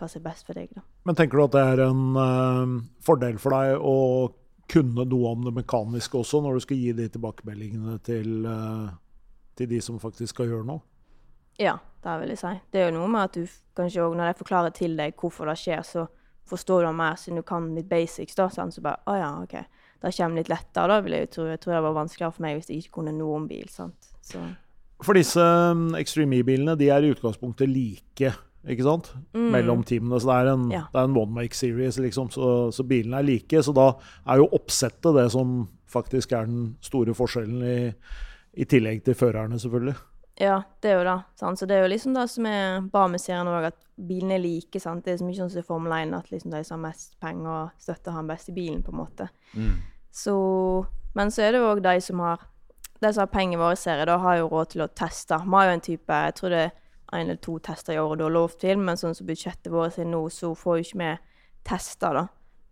[0.00, 0.82] hva som er best for deg, da.
[1.04, 3.96] Men tenker du at det er en uh, fordel for deg å
[4.70, 8.90] kunne noe om det mekaniske også, når du skal gi de tilbakemeldingene til, uh,
[9.58, 10.80] til de som faktisk skal gjøre noe?
[11.60, 12.52] Ja, det vil jeg si.
[12.72, 15.46] Det er jo noe med at du kanskje òg, når de forklarer til deg hvorfor
[15.50, 16.06] det skjer, så
[16.48, 18.48] forstår du det mer siden du kan litt basics, da.
[18.48, 18.74] Sant?
[18.74, 19.54] Så bare Å ja, OK.
[20.00, 20.86] Det kommer litt lettere.
[20.88, 22.94] Da vil jeg jo tro, jeg tror det var vanskeligere for meg hvis jeg ikke
[23.00, 23.66] kunne noe om bil.
[23.68, 24.12] sant?
[24.24, 24.40] Så
[25.04, 28.32] For disse um, Extreme E-bilene de er i utgangspunktet like,
[28.68, 29.12] ikke sant?
[29.32, 30.20] Mellom teamene.
[30.20, 30.72] Så det er en, Mm.
[30.72, 30.82] Ja.
[30.92, 32.30] det er en one make series, liksom.
[32.30, 33.62] Så, så bilene er like.
[33.64, 33.90] Så da
[34.26, 37.92] er jo oppsettet det som faktisk er den store forskjellen, i,
[38.60, 39.96] i tillegg til førerne, selvfølgelig.
[40.40, 41.16] Ja, det er jo det.
[41.36, 41.60] Sant?
[41.60, 43.76] Så det er jo liksom det som er bra med serien òg, at
[44.08, 44.80] bilene er like.
[44.80, 45.04] sant?
[45.04, 47.18] Det er så mye sånn som i Formel 1, at liksom de som har mest
[47.20, 49.26] penger og støtter han best i bilen, på en måte.
[50.10, 50.34] Så,
[51.14, 52.46] men så er det jo òg de som har
[53.00, 55.38] De som har penger i våre serier, da har jo råd til å teste.
[55.44, 56.72] Vi har jo en type Jeg tror det er
[57.12, 59.96] én eller to tester i året du har lov til, men sånn som budsjettet vårt
[59.98, 61.14] er nå, så får jo ikke vi
[61.64, 62.26] tester, da.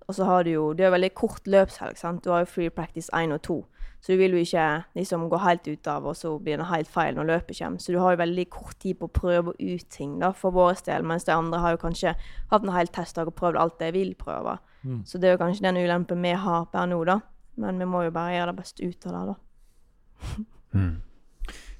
[0.09, 2.25] Og så har du jo Det er jo veldig kort løpshelg, sant.
[2.25, 3.57] Du har jo free practice 1 og 2.
[4.01, 6.91] Så du vil jo ikke liksom gå helt ut av, og så blir det helt
[6.91, 7.83] feil når løpet kommer.
[7.83, 10.79] Så du har jo veldig kort tid på å prøve ut ting, da, for vår
[10.87, 11.03] del.
[11.09, 12.15] Mens de andre har jo kanskje
[12.53, 14.59] hatt en hel testdag og prøvd alt de vil prøve.
[15.05, 17.19] Så det er jo kanskje den ulempen vi har per nå, da.
[17.59, 19.37] Men vi må jo bare gjøre det beste ut av det, da.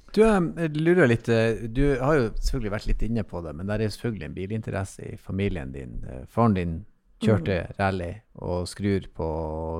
[0.09, 3.67] Du, jeg lurer litt eh, Du har jo selvfølgelig vært litt inne på det, men
[3.69, 5.99] det er selvfølgelig en bilinteresse i familien din.
[6.03, 6.79] Eh, Faren din
[7.21, 9.27] kjørte rally og skrur på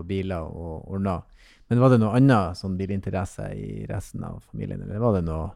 [0.08, 1.24] biler og ordner.
[1.70, 5.52] Men var det noe annet sånn bilinteresse i resten av familien, eller var det noe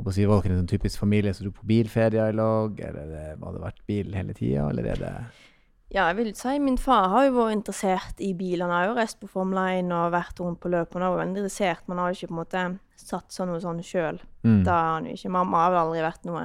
[0.00, 2.80] håper å si, Var dere en sånn typisk familie som dro på bilferier i lag,
[2.80, 5.14] eller var har det vært bil hele tida, eller er det
[5.90, 8.68] Ja, jeg vil si min far har jo vært interessert i biler.
[8.68, 10.94] Han har jo reist på Formel 1 og vært rundt på løp.
[10.94, 12.62] Han har vært interessert, men har ikke på en måte
[13.00, 14.20] satsa noe sånn sjøl.
[14.46, 14.62] mm.
[14.68, 15.32] Da har han ikke.
[15.34, 16.44] Mamma har vel aldri vært noe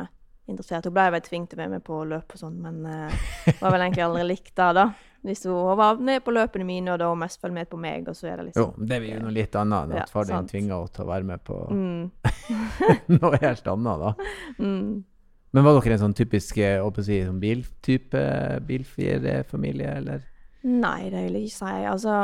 [0.49, 0.89] interessert.
[0.89, 3.29] Hun ble vel tvunget til å være med på løp og sånn, men uh,
[3.61, 4.87] var vel egentlig aldri likt det, da.
[5.25, 8.07] Hvis hun var med på løpene mine, og da var mest følger med på meg,
[8.11, 10.13] og så er det liksom Jo, det blir jo noe litt annet enn Ja, at
[10.13, 12.03] far din tvinger henne til å være med på mm,
[13.17, 14.31] noe helt annet, da.
[14.67, 14.89] mm.
[15.55, 18.25] Men var dere en sånn typisk eh, si, sånn biltype
[18.67, 20.25] bilferiefamilie, eller?
[20.67, 21.77] Nei, det vil jeg ikke si.
[21.87, 22.15] Altså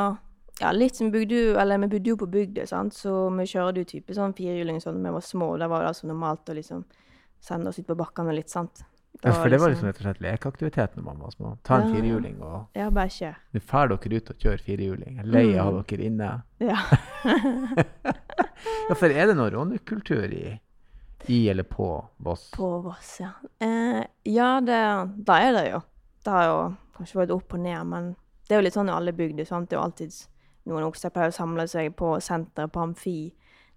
[0.60, 4.14] ja, litt som bygde eller vi bodde jo på bygda, så vi kjørte jo type
[4.14, 5.54] sånn firehjuling sånn da vi var små.
[5.58, 6.84] Det var jo altså normalt å liksom
[7.42, 8.84] sende oss ut på bakkene litt, sant.
[9.22, 11.50] Ja, for det var liksom rett og slett lekeaktivitet når man var små.
[11.62, 11.94] Ta en Ja.
[11.94, 13.34] firehjuling, og Ja, bare kjør.
[13.54, 15.16] nå drar dere ut og kjører firehjuling.
[15.16, 15.84] Jeg er Lei av Mm.
[15.86, 16.42] dere inne.
[16.60, 16.78] Ja.
[18.88, 20.60] Ja, for er det noe rånekultur i,
[21.28, 21.86] i eller på
[22.22, 22.50] Voss?
[22.54, 23.30] På Voss, ja.
[23.60, 24.78] Eh, ja, det,
[25.26, 25.80] da er det jo.
[26.24, 26.58] Det har jo
[26.96, 28.10] kanskje vært opp og ned, men
[28.48, 29.44] det er jo litt sånn i alle bygder.
[29.48, 29.68] sant?
[29.70, 30.18] Det er jo alltid
[30.70, 33.16] noen okser pleier å samle seg på senteret på Amfi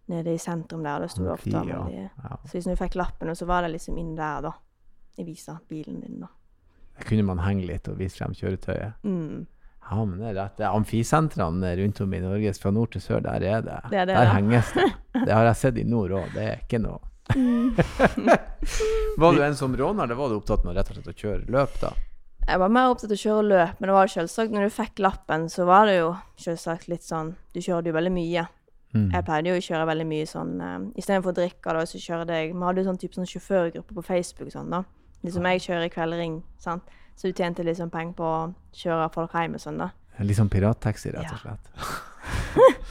[0.09, 0.99] nede i sentrum der.
[1.05, 1.63] Det sto det ofte.
[1.65, 1.87] Ja.
[1.89, 2.37] Ja.
[2.45, 4.51] Så hvis du fikk lappen, så var det liksom inn der, da.
[5.17, 6.31] I visa bilen din, da.
[6.95, 9.01] Der kunne man henge litt og vise frem kjøretøyet.
[9.03, 9.45] Mm.
[9.85, 10.61] Ja, men det er rett.
[10.65, 13.81] Amfisentrene rundt om i Norge, fra nord til sør, der er det.
[13.91, 14.37] Det er det, der ja.
[14.37, 14.87] henges det.
[15.25, 16.31] Det har jeg sett i nord òg.
[16.35, 16.99] Det er ikke noe
[17.35, 17.75] Mm.
[19.17, 21.51] Var du en som råner, eller var du opptatt med rett og slett å kjøre
[21.51, 21.93] løp, da?
[22.45, 25.01] Jeg var mer opptatt av å kjøre løp, men det var selvsagt når du fikk
[25.01, 28.45] lappen, så var det jo selvsagt litt sånn Du kjørte jo veldig mye.
[28.93, 29.07] Mm.
[29.15, 32.37] Jeg pleide jo å kjøre veldig mye sånn um, Istedenfor å drikke, da, så kjørte
[32.37, 34.83] jeg Vi hadde jo sånn type sånn sjåførgruppe på Facebook sånn, da.
[35.23, 36.83] Liksom jeg kjører i kveldering, sant.
[37.15, 39.89] Så du tjente liksom penger på å kjøre folk hjem og sånn, da.
[40.19, 41.71] Litt sånn pirattaxi, rett og slett.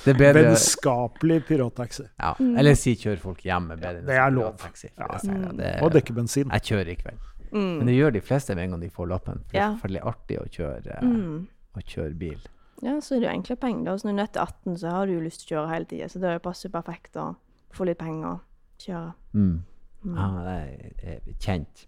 [0.05, 2.05] Det er bedre Vennskapelig pirattaxi.
[2.21, 2.35] ja.
[2.39, 2.59] Mm.
[2.59, 4.57] Eller si kjør folk hjem er bedre Det er lov.
[4.57, 5.07] pirattaxi, Ja.
[5.53, 5.65] det.
[5.67, 6.51] er, Og dekke bensin.
[6.53, 7.19] Jeg kjører i kveld.
[7.53, 7.87] Men Mm.
[7.87, 9.39] det gjør de fleste med en gang de får lappen.
[9.45, 9.71] For det Ja.
[9.73, 11.47] er forferdelig artig å kjøre, Mm.
[11.77, 12.41] å kjøre bil.
[12.83, 13.93] Ja, så er det jo enkle penger, da.
[13.97, 15.73] Så når du er nødt til 18, så har du jo lyst til å kjøre
[15.73, 16.05] hele tida.
[16.09, 17.37] Så det passer perfekt å
[17.73, 18.41] få litt penger og
[18.79, 19.15] kjøre.
[19.35, 19.63] Mm.
[20.05, 20.17] Mm.
[20.17, 21.87] Ja, det er kjent.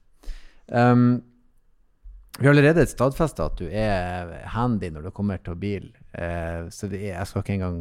[0.66, 1.22] Um,
[2.38, 5.86] vi har allerede stadfesta at du er handy når det kommer til bil,
[6.18, 7.78] uh, så det er, jeg skal ikke engang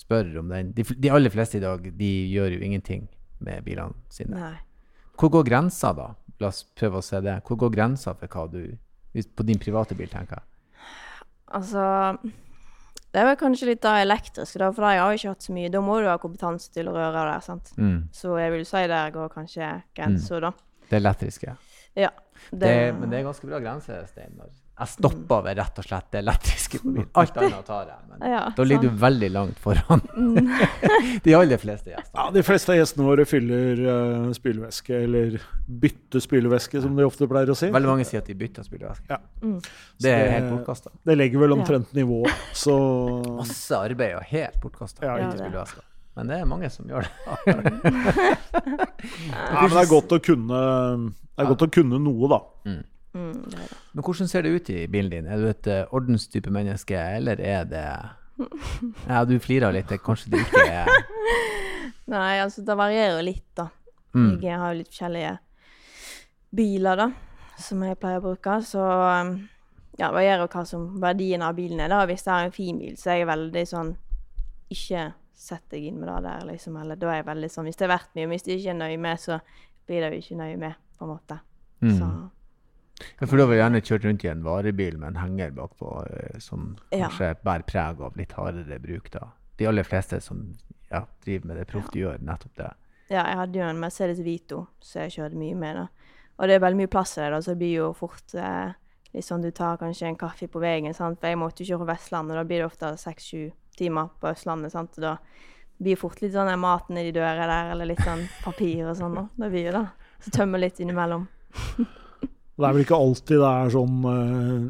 [0.00, 0.72] spørre om den.
[0.74, 3.06] De, de aller fleste i dag de gjør jo ingenting
[3.44, 4.36] med bilene sine.
[4.36, 4.56] Nei.
[5.20, 6.12] Hvor går grensa, da?
[6.40, 7.40] La oss prøve å se det.
[7.44, 8.62] Hvor går grensa for hva du
[9.36, 10.46] På din private bil, tenker jeg.
[11.58, 11.82] Altså
[13.10, 15.54] Det er vel kanskje litt av elektrisk, da, for jeg har jo ikke hatt så
[15.56, 15.72] mye.
[15.74, 17.72] Da må du ha kompetanse til å røre det, sant.
[17.76, 18.04] Mm.
[18.14, 20.52] Så jeg vil si der går kanskje grensa, da.
[20.88, 21.50] Det elektriske.
[21.50, 21.69] Ja.
[22.50, 24.48] Det, men det er ganske bra grense, Steinar.
[24.80, 27.02] Jeg stopper ved rett og slett det elektriske på.
[27.20, 27.98] Alt annet tar jeg.
[28.08, 28.96] Men Ja, da ligger sant.
[28.96, 30.00] du veldig langt foran
[31.26, 32.14] de aller fleste gjestene.
[32.16, 35.36] Ja, De fleste av gjestene våre fyller uh, spylevæske, eller
[35.84, 37.68] bytter spylevæske, som de ofte pleier å si.
[37.76, 39.04] Veldig mange sier at de bytter spylevæske.
[39.12, 39.20] Ja.
[39.44, 39.58] Mm.
[40.00, 40.94] Det er helt det- bortkasta.
[41.10, 42.78] Det legger vel omtrent nivået, så
[43.36, 45.04] Masse arbeid og helt bortkasta.
[45.04, 45.44] Ja, Ja, det.
[45.44, 45.84] spylevæsker.
[46.20, 47.10] Men det er mange som gjør det.
[49.32, 50.58] ja, men det er godt å kunne
[51.08, 52.38] Det er godt å kunne noe, da.
[52.68, 52.82] Mm,
[53.48, 53.68] det det.
[53.94, 55.30] Men hvordan ser det ut i bilen din?
[55.32, 57.84] Er du et uh, ordenstype menneske, eller er det
[59.08, 59.94] Ja, du flirer litt.
[60.04, 60.92] Kanskje det ikke er
[62.12, 63.70] Nei, altså det varierer jo litt, da.
[64.12, 64.34] mm.
[64.44, 65.32] Jeg har jo litt forskjellige
[66.60, 67.08] biler, da,
[67.62, 68.58] som jeg pleier å bruke.
[68.66, 69.32] Så um,
[69.94, 71.88] ja, det varierer hva som verdien av bilen er.
[71.88, 72.04] da.
[72.10, 73.94] Hvis det er en fin bil, så er jeg veldig sånn
[74.70, 75.08] Ikke
[75.40, 76.76] sett deg inn med det der, liksom.
[76.80, 78.78] Eller da er jeg veldig sånn Hvis det er verdt mye, hvis jeg ikke er
[78.82, 79.38] nøye med, så
[79.88, 81.40] blir det jo ikke nøye med, på en måte.
[81.80, 81.96] Mm.
[81.96, 82.10] Så
[83.20, 85.92] Ja, For da vil jeg gjerne kjørt rundt i en varebil med en henger bakpå,
[86.38, 87.08] som som Ja.
[87.08, 89.30] kanskje bærer preg av litt hardere bruk, da.
[89.56, 90.42] De aller fleste som
[90.90, 92.70] ja, driver med det proft, gjør nettopp det.
[93.08, 95.86] Ja, jeg hadde jo en Mercedes Vito, så jeg kjørte mye med da.
[96.38, 98.72] Og det er veldig mye plass i det, da, så det blir jo fort eh,
[99.14, 101.18] litt sånn du tar kanskje en kaffe på veien, sant.
[101.20, 103.50] For jeg måtte jo kjøre fra Vestlandet, da blir det ofte seks-sju
[103.80, 104.94] timer på Østlandet, sant.
[105.00, 105.16] Og da
[105.80, 107.40] blir det fort litt sånn mat maten i de der,
[107.72, 109.26] eller litt sånn papir og sånn, da.
[109.40, 109.86] Det blir jo det.
[110.20, 111.26] Så tømmer litt innimellom.
[112.60, 114.64] Det er vel ikke alltid det er sånn eh,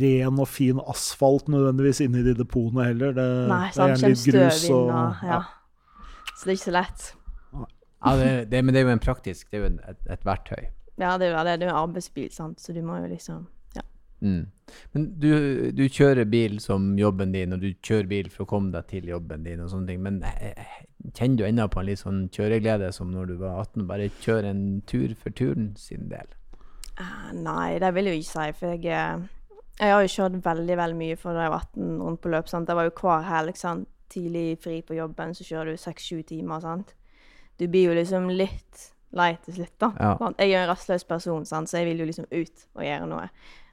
[0.00, 3.12] ren og fin asfalt nødvendigvis inni de depotene heller.
[3.16, 3.92] Det, Nei, det sant.
[3.92, 5.40] er litt grus og og Ja.
[6.32, 7.04] Så det er ikke så lett.
[8.02, 10.64] Ja, det, det, men det er jo en praktisk Det er jo et, et verktøy.
[10.98, 11.58] Ja, det er jo det.
[11.60, 13.50] Det er jo arbeidsbil, sant, så du må jo liksom Ja.
[14.22, 14.46] Mm.
[14.94, 15.32] Men du,
[15.76, 19.10] du kjører bil som jobben din, og du kjører bil for å komme deg til
[19.10, 20.78] jobben din og sånne ting, men eh,
[21.10, 24.54] kjenner du ennå på en litt sånn kjøreglede som når du var 18, bare kjøre
[24.54, 26.30] en tur for turen sin del?
[26.94, 29.28] Eh, nei, det vil jeg jo ikke si, for jeg eh,
[29.82, 32.48] Jeg har jo kjørt veldig, veldig mye fra da jeg var 18 rundt på løp.
[32.48, 32.68] sant?
[32.68, 33.88] Det var jo hver helg, sant.
[34.12, 36.92] Tidlig fri på jobben, så kjører du seks-sju timer, sant.
[36.92, 37.02] Du
[37.62, 39.90] du blir jo liksom litt lei til slutt, da.
[40.00, 40.30] Ja.
[40.40, 41.70] Jeg er en rastløs person, sant?
[41.70, 43.28] så jeg vil jo liksom ut og gjøre noe.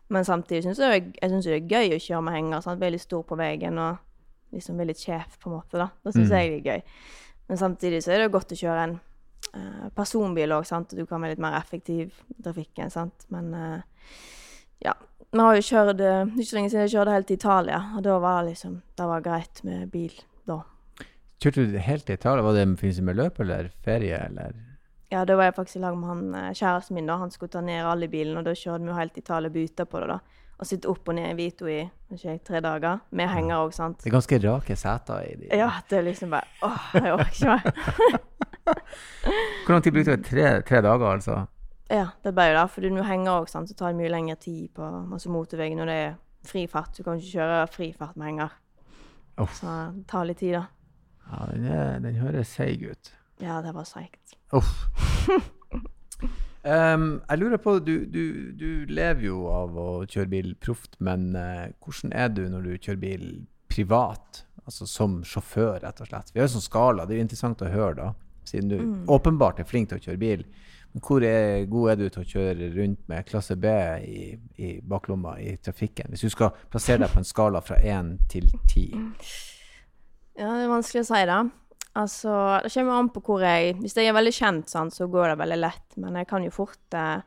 [0.10, 2.62] Men samtidig syns jeg, jeg synes det er gøy å kjøre med henger.
[2.66, 2.82] Sant?
[2.82, 3.98] Litt stor på veien og
[4.56, 5.78] liksom bli litt sjef, på en måte.
[5.78, 5.90] da.
[6.04, 6.38] Det syns Mm.
[6.40, 6.82] jeg er gøy.
[7.50, 8.96] Men samtidig så er det godt å kjøre en
[9.56, 10.90] uh, personbil òg, sant.
[10.98, 13.26] Du kan være litt mer effektiv i trafikken, sant.
[13.30, 13.82] Men uh,
[14.86, 14.94] ja.
[15.32, 18.02] Vi har jo kjørt uh, Ikke så lenge siden jeg kjørte helt til Italia, og
[18.04, 20.14] da var det liksom Det var greit med bil
[20.50, 20.64] da.
[21.40, 22.42] Kjørte du helt til Italia?
[22.44, 24.58] Var det i forbindelse med løp eller ferie, eller?
[25.10, 27.08] Ja, da var jeg faktisk i lag med han eh, kjæresten min.
[27.10, 27.18] da.
[27.18, 30.08] Han skulle ta ned rallybilen, og da kjørte vi jo helt Italia buta på det.
[30.12, 30.20] da.
[30.60, 31.80] Og sitte opp og ned i Vito i
[32.14, 34.02] ikke tre dager, med henger òg, sant.
[34.04, 35.52] Det er ganske rake seter i de.
[35.56, 38.26] Ja, det er liksom bare Åh, jeg orker ikke mer.
[39.66, 40.24] Hvor lang tid brukte du?
[40.28, 41.38] Tre, tre dager, altså?
[41.90, 42.66] Ja, det ble jo det.
[42.74, 45.90] For du henger òg, sant, så tar det mye lengre tid på masse motorvei når
[45.90, 46.92] det er fri fart.
[46.98, 48.60] Du kan ikke kjøre fri fart med henger.
[49.40, 49.50] Oh.
[49.56, 50.66] Så det tar litt tid, da.
[51.30, 53.14] Ja, den, er, den høres seig ut.
[53.40, 54.38] Ja, det var seigt.
[54.56, 54.76] Uff.
[56.60, 61.30] Um, jeg lurer på, du, du, du lever jo av å kjøre bil proft, men
[61.32, 63.24] uh, hvordan er du når du kjører bil
[63.72, 64.42] privat?
[64.68, 66.34] Altså som sjåfør, rett og slett.
[66.34, 68.10] Vi har jo sånn skala, det er jo interessant å høre da,
[68.46, 70.44] siden du åpenbart er flink til å kjøre bil.
[70.92, 73.72] Men hvor er, god er du til å kjøre rundt med klasse B
[74.04, 74.26] i,
[74.60, 76.12] i baklomma i trafikken?
[76.12, 79.08] Hvis du skal plassere deg på en skala fra 1 til 10.
[80.40, 81.44] Ja, det er vanskelig å si, da.
[82.00, 82.34] Altså,
[82.64, 85.42] det kommer an på hvor jeg Hvis jeg er veldig kjent, sånn, så går det
[85.42, 85.88] veldig lett.
[85.98, 87.18] Men jeg kan jo fort eh,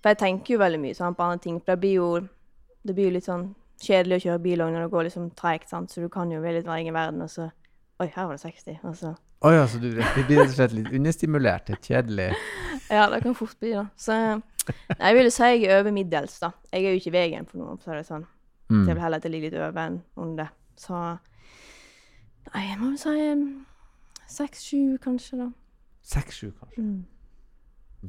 [0.00, 1.60] For jeg tenker jo veldig mye sånn, på andre ting.
[1.60, 2.08] For det blir jo,
[2.84, 3.50] det blir jo litt sånn
[3.84, 5.72] kjedelig å kjøre bil òg når det går liksom treigt.
[5.72, 7.50] Så du kan jo være litt i verden, og så
[8.02, 8.80] Oi, her var det 60.
[8.88, 11.70] Og så Å ja, så du du blir rett og slett litt understimulert?
[11.70, 12.32] Er kjedelig.
[12.92, 13.86] Ja, det kan fort bli, det.
[13.96, 16.50] Så jeg vil si jeg er over middels, da.
[16.68, 18.26] Jeg er jo ikke i veien for noe, så er det sånn.
[18.68, 18.74] Mm.
[18.74, 20.50] Så jeg vil heller at jeg ligger litt over enn under.
[20.76, 20.98] Så
[22.50, 23.14] Nei, jeg må jo si
[24.28, 25.50] seks-sju, kanskje, da.
[26.04, 26.82] 6-7, kanskje.
[26.82, 27.04] Mm.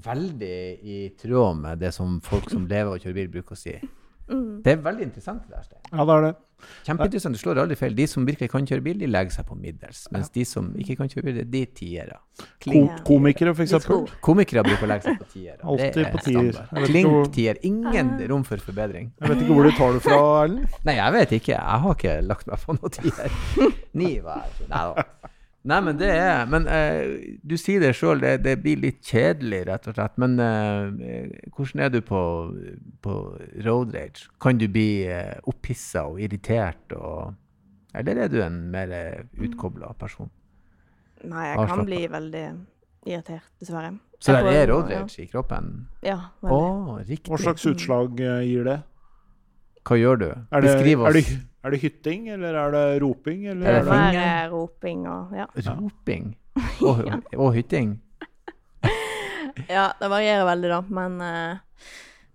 [0.05, 3.77] veldig i tråd med det som folk som lever og kjører bil, bruker å si.
[4.27, 4.61] Mm.
[4.65, 5.45] Det er veldig interessant.
[5.47, 5.77] det der.
[5.93, 6.33] Ja, det er det.
[6.87, 7.35] Kjempeinteressant.
[7.35, 7.93] Du slår aldri feil.
[7.95, 10.05] De som virkelig kan kjøre bil, de legger seg på middels.
[10.11, 12.17] Mens de som ikke kan kjøre bil, det er de tiere.
[12.65, 14.07] Kom komikere, for eksempel.
[14.25, 15.59] Komikere bruker å legge seg på tiere.
[15.61, 16.41] Alltid på tier.
[16.49, 16.81] Jeg standard.
[16.81, 17.59] vet ikke hvor- Klink tier.
[17.69, 19.11] Ingen rom for forbedring.
[19.21, 20.79] Jeg vet ikke hvor du tar det fra, Erlend.
[20.89, 21.53] Nei, jeg vet ikke.
[21.55, 23.39] Jeg har ikke lagt meg på noe tier.
[23.93, 24.67] Ni var jeg.
[24.69, 25.03] Nei da.
[25.65, 29.63] Nei, men det er Men eh, du sier det sjøl, det, det blir litt kjedelig,
[29.69, 30.19] rett og slett.
[30.21, 32.21] Men eh, hvordan er du på,
[33.01, 33.15] på
[33.65, 34.27] road rage?
[34.41, 37.33] Kan du bli eh, opphissa og irritert og
[37.95, 38.91] Eller er du en mer
[39.39, 40.29] utkobla person?
[41.23, 41.75] Nei, jeg Avslappet.
[41.75, 42.45] kan bli veldig
[43.05, 43.93] irritert, dessverre.
[44.19, 45.87] Så det er road rage i kroppen?
[46.03, 46.17] Ja.
[46.41, 47.07] Å, veldig.
[47.09, 47.31] riktig.
[47.31, 48.79] Hva slags utslag eh, gir det?
[49.85, 50.27] Hva gjør du?
[50.51, 51.13] Er det, Beskriv er, oss.
[51.29, 53.43] det, er det hytting, eller er det roping?
[53.51, 55.45] Eller Er Det er er det, mer roping og Ja.
[55.81, 56.31] Roping
[56.81, 57.03] og,
[57.37, 58.01] og hytting?
[59.69, 60.79] ja, det varierer veldig, da.
[60.89, 61.91] Men uh,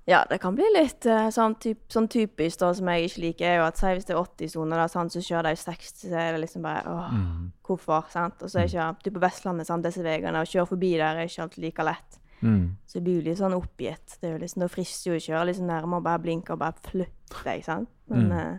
[0.09, 3.47] ja, det kan bli litt uh, sånn, typ, sånn typisk da, som jeg ikke liker,
[3.51, 6.15] er jo at si hvis det er 80-soner, da, sant, så kjører de 60, så
[6.23, 7.51] er det liksom bare åh, Mm.
[7.67, 8.07] hvorfor?
[8.15, 8.43] sant?
[8.43, 11.27] Og så er ikke du på Vestlandet, sant, disse veiene, å kjøre forbi der er
[11.31, 12.20] ikke alltid like lett.
[12.43, 12.77] Mm.
[12.87, 14.17] Så jeg blir jo litt sånn oppgitt.
[14.21, 16.59] Det er jo liksom, Da frister jo å kjøre liksom nærmere og bare blinke og
[16.63, 17.89] bare flytte deg, sant.
[18.09, 18.33] Men Mm.
[18.33, 18.59] eh,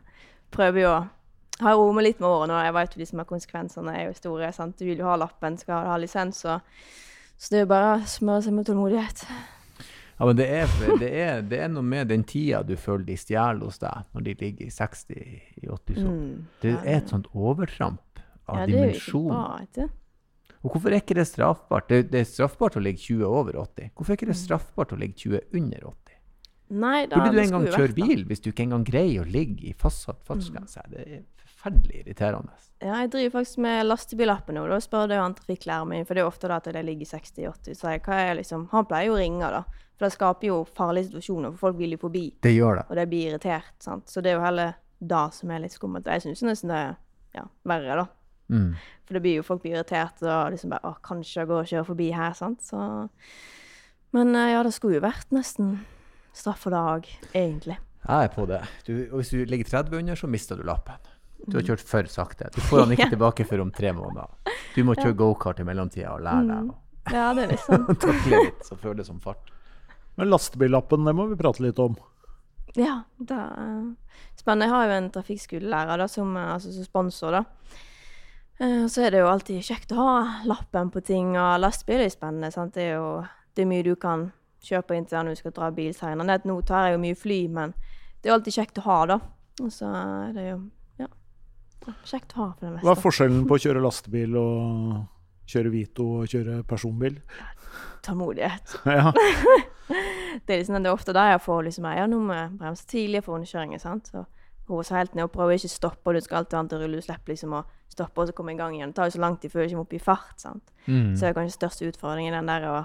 [0.51, 1.09] prøver jo å
[1.61, 4.13] ha ro med litt med årene, og jeg vet jo liksom at konsekvensene er jo
[4.13, 4.51] store.
[4.53, 4.77] sant?
[4.77, 6.61] Du vil jo ha lappen, skal ha lisens, og
[7.37, 9.25] så det er jo bare å smøre seg med tålmodighet.
[10.19, 10.67] Ja, men det er,
[10.99, 14.21] det, er, det er noe med den tida du føler de stjeler hos deg, når
[14.23, 16.19] de ligger i 60-80 sånn.
[16.19, 16.45] Mm.
[16.61, 19.89] Det er et sånt overtramp av ja, det
[20.63, 21.87] Og hvorfor er ikke det straffbart?
[21.89, 23.91] Det, det er straffbart å ligge 20 over 80.
[23.97, 24.43] Hvorfor er ikke det Mm.
[24.45, 26.17] straffbart å ligge 20 under 80?
[26.71, 29.27] Nei, da, Burde du engang en gang kjøre bil hvis du ikke engang greier å
[29.27, 30.79] ligge i fastsatt fartsgrense?
[30.85, 30.91] Mm.
[30.93, 32.53] Det er forferdelig irriterende.
[32.81, 34.67] Ja, jeg driver faktisk med lastebillappen nå.
[34.69, 37.75] Da spør jeg han trafikklæreren min, for det er ofte da at det ligger 60-80.
[37.75, 39.63] Så jeg, hva er liksom Han pleier jo å ringe, da.
[39.97, 42.23] For det skaper jo farlige situasjoner, for folk vil jo forbi.
[42.41, 42.85] Det gjør det.
[42.89, 44.07] Og det blir irritert, sant.
[44.09, 46.05] Så det er jo heller det som er litt skummelt.
[46.07, 46.95] Jeg syns nesten det er
[47.35, 48.07] ja, verre, da.
[48.51, 48.73] Mm.
[49.07, 51.69] For det blir jo folk blir irritert, og liksom bare Å, kanskje jeg går og
[51.71, 52.61] kjører forbi her, sant.
[52.67, 52.81] Så
[54.13, 55.79] Men eh, ja, det skulle jo vært nesten
[56.35, 57.77] straff for dag, egentlig.
[58.01, 58.61] Jeg er på det.
[58.87, 60.99] Du, og hvis du ligger 30 under, så mister du lappen.
[61.47, 62.49] Du har kjørt for sakte.
[62.53, 64.29] Du får den ikke tilbake før om tre måneder.
[64.75, 66.71] Du må kjøre gokart i mellomtida og lære deg Mm.
[66.71, 69.47] å Ja, det er liksom takle litt, så føles det som fart.
[70.19, 71.95] Men lastebillappen, det må vi prate litt om.
[72.77, 73.95] Ja, det er
[74.37, 74.67] spennende.
[74.67, 77.79] Jeg har jo en trafikkskolelærer da, som, eh, altså, som sponsor, da.
[78.61, 82.09] Eh, Så er det jo alltid kjekt å ha lappen på ting, og lastebil er
[82.09, 82.51] jo spennende.
[82.53, 82.73] sant?
[82.77, 83.23] Det er jo
[83.55, 84.29] det er mye du kan
[84.63, 86.37] kjøpe inn til når du skal dra bil senere.
[86.45, 87.73] Nå tar jeg jo mye fly, men
[88.21, 89.17] det er jo alltid kjekt å ha, da.
[89.61, 90.59] Og så er det jo
[91.01, 91.07] ja,
[92.05, 92.85] kjekt å ha for det meste.
[92.85, 95.01] Hva er forskjellen på å kjøre lastebil og
[95.51, 97.17] kjøre Vito og kjøre personbil?
[98.05, 98.77] Tålmodighet.
[98.97, 99.11] ja.
[100.45, 102.85] Det er liksom, det er ofte der jeg får liksom Ja, nå må jeg bremse
[102.87, 104.07] tidlig for rundkjøringer, sant.
[104.13, 104.21] Så
[104.69, 106.07] roe seg helt ned og prøve å ikke stoppe.
[106.07, 107.01] og Du skal alltid ha til rulle.
[107.01, 108.93] Du slipper liksom å stoppe og så komme i gang igjen.
[108.93, 110.75] Det tar jo så lang tid før du kommer opp i fart, sant.
[110.85, 111.15] Mm.
[111.15, 112.77] Så det er kanskje største utfordringen den der å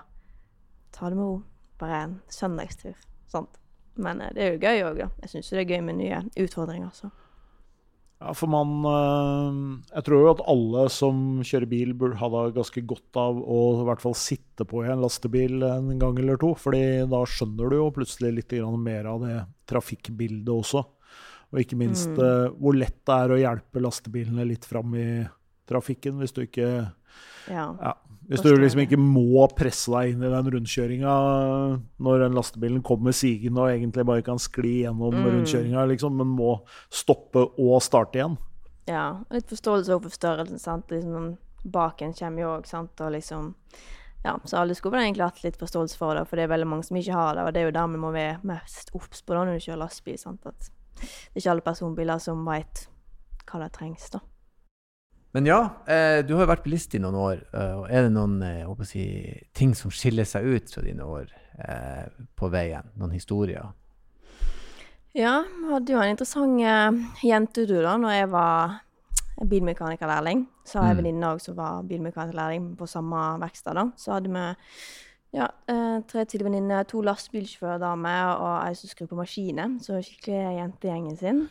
[0.97, 1.37] ta det med ro.
[1.81, 2.97] Bare en søndagstur.
[3.31, 3.61] Sant.
[4.01, 5.13] Men eh, det er jo gøy òg, da.
[5.25, 6.93] Jeg syns det er gøy med nye utfordringer.
[6.97, 7.13] Så.
[8.17, 9.57] Ja, for man øh,
[9.91, 13.61] Jeg tror jo at alle som kjører bil, burde ha da ganske godt av å
[13.83, 16.55] i hvert fall sitte på i en lastebil en gang eller to.
[16.57, 19.39] fordi da skjønner du jo plutselig litt mer av det
[19.69, 20.85] trafikkbildet også.
[21.53, 22.19] Og ikke minst Mm.
[22.19, 25.29] øh, hvor lett det er å hjelpe lastebilene litt fram i
[25.69, 26.93] trafikken hvis du ikke
[27.49, 27.73] Ja.
[27.81, 27.93] ja,
[28.29, 31.13] Hvis du liksom ikke må presse deg inn i den rundkjøringa
[32.01, 35.25] når den lastebilen kommer sigende og egentlig bare kan skli gjennom Mm.
[35.31, 38.37] rundkjøringa, liksom, men må stoppe og starte igjen.
[38.89, 39.23] ja.
[39.31, 40.59] Litt forståelse overfor størrelsen.
[40.59, 40.89] sant?
[40.89, 43.01] Liksom, baken kommer jo òg, sant.
[43.01, 43.55] Og liksom
[44.25, 46.85] Ja, så alle skulle egentlig hatt litt forståelse for det, for det er veldig mange
[46.85, 47.45] som ikke har det.
[47.47, 50.19] Og det er jo der vi må være mest obs på når du kjører lastebil.
[50.19, 50.41] sant?
[50.45, 50.69] At
[51.01, 52.87] det er ikke alle personbiler som veit
[53.47, 54.21] hva det trengs, da.
[55.37, 57.43] Men ja, eh, du har jo vært bilist i noen år.
[57.53, 59.03] eh, og er det noen eh, si,
[59.53, 61.27] ting som skiller seg ut fra dine år
[62.37, 62.89] på veien?
[62.97, 63.73] Noen historier?
[65.17, 68.75] Ja, vi hadde jo en interessant uh, jentetur da når jeg var
[69.49, 70.47] bilmekanikerlærling.
[70.65, 71.03] Så har jeg Mm.
[71.05, 73.75] venninne òg som var bilmekanikerlærling på samme verksted.
[73.75, 73.91] da.
[73.97, 74.55] Så hadde vi
[75.37, 76.45] ja, eh, tre til
[76.89, 79.75] to lastebilsjåførdamer og ei som skrur på maskiner.
[79.85, 81.43] Så skikkelig jentegjengen sin.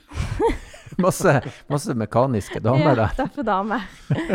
[1.05, 3.09] Masse, masse mekaniske damer der.
[3.17, 3.83] ja, derfor damer.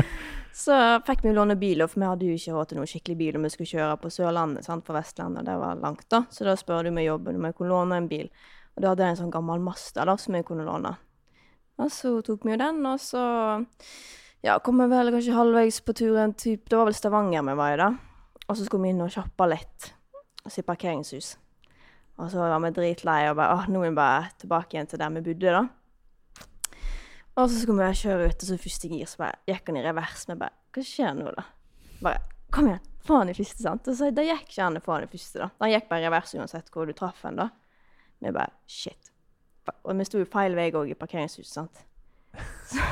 [0.64, 3.38] så fikk vi låne bil, for vi hadde jo ikke råd til noen skikkelig bil
[3.38, 6.24] om vi skulle kjøre på Sørlandet, sant, på Vestlandet, det var langt da.
[6.30, 8.28] Så da spør du med jobben om jeg kunne låne en bil.
[8.76, 10.92] Og da hadde jeg en sånn gammel Mazda da, som jeg kunne låne.
[11.80, 13.24] Og så tok vi jo den, og så
[14.44, 17.78] ja, kom vi vel kanskje halvveis på turen, typ, det var vel Stavanger vi var
[17.78, 17.90] i da.
[18.50, 19.92] Og så skulle vi inn og shoppe litt,
[20.42, 21.36] hos i parkeringshus.
[22.18, 24.98] Og så var vi dritlei og bare, åh, nå er vi bare tilbake igjen til
[25.00, 25.60] der vi bodde da.
[27.38, 29.84] Og så skulle vi kjøre ut, og så første gir så bare gikk han i
[29.84, 30.24] revers.
[30.26, 31.46] Vi bare Hva skjer nå, da?
[32.02, 33.86] Bare Kom igjen, få han i første, sant?
[33.86, 35.46] Og så det gikk ikke an å få han i første, da.
[35.62, 37.46] Han gikk bare i revers uansett hvor du traff han, da.
[38.18, 39.12] Vi bare Shit.
[39.86, 41.84] Og vi sto jo feil vei òg i parkeringshuset, sant.
[42.70, 42.82] Så,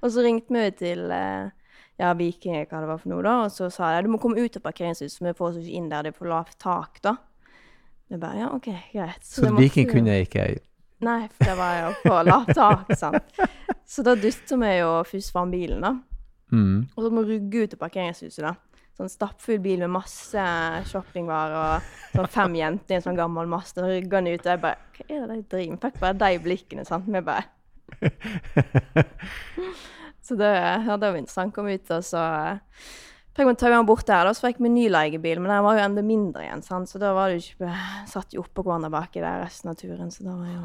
[0.00, 1.52] og så ringte vi til eh,
[2.00, 4.42] ja, Viking, hva det var for noe, da, og så sa de du må komme
[4.42, 6.98] ut av parkeringshuset, for vi får oss ikke inn der, det er for lavt tak,
[7.04, 7.16] da.
[8.10, 9.22] Vi bare ja, OK, greit.
[9.24, 10.48] Så det Viking måtte, kunne ikke
[11.04, 13.40] Nei, for det var jo på lavt tak, sant.
[13.86, 15.94] Så da dytta vi jo først fram bilen, da.
[16.54, 16.76] mm.
[16.94, 18.54] Og så må vi rugge ut til parkeringshuset, da.
[18.94, 20.42] Sånn stappfull bil med masse
[20.86, 23.78] shoppingvarer og sånn fem jenter i en sånn gammel mast.
[23.82, 25.80] Og rygger den ut, og jeg bare Hva er det de driver med?
[25.82, 27.08] Fikk bare de blikkene, sant.
[27.10, 27.44] Vi bare
[30.24, 31.52] Så det, ja, det var interessant.
[31.54, 32.86] Kom ut, og så eh,
[33.36, 34.24] fikk vi taua den bort der.
[34.24, 36.88] Da så fikk vi ny leiebil, men den var jo enda mindre igjen, sant.
[36.88, 37.74] Så da var det jo ikke
[38.08, 40.64] Satt jo oppå hverandre baki der resten av turen, så da var jo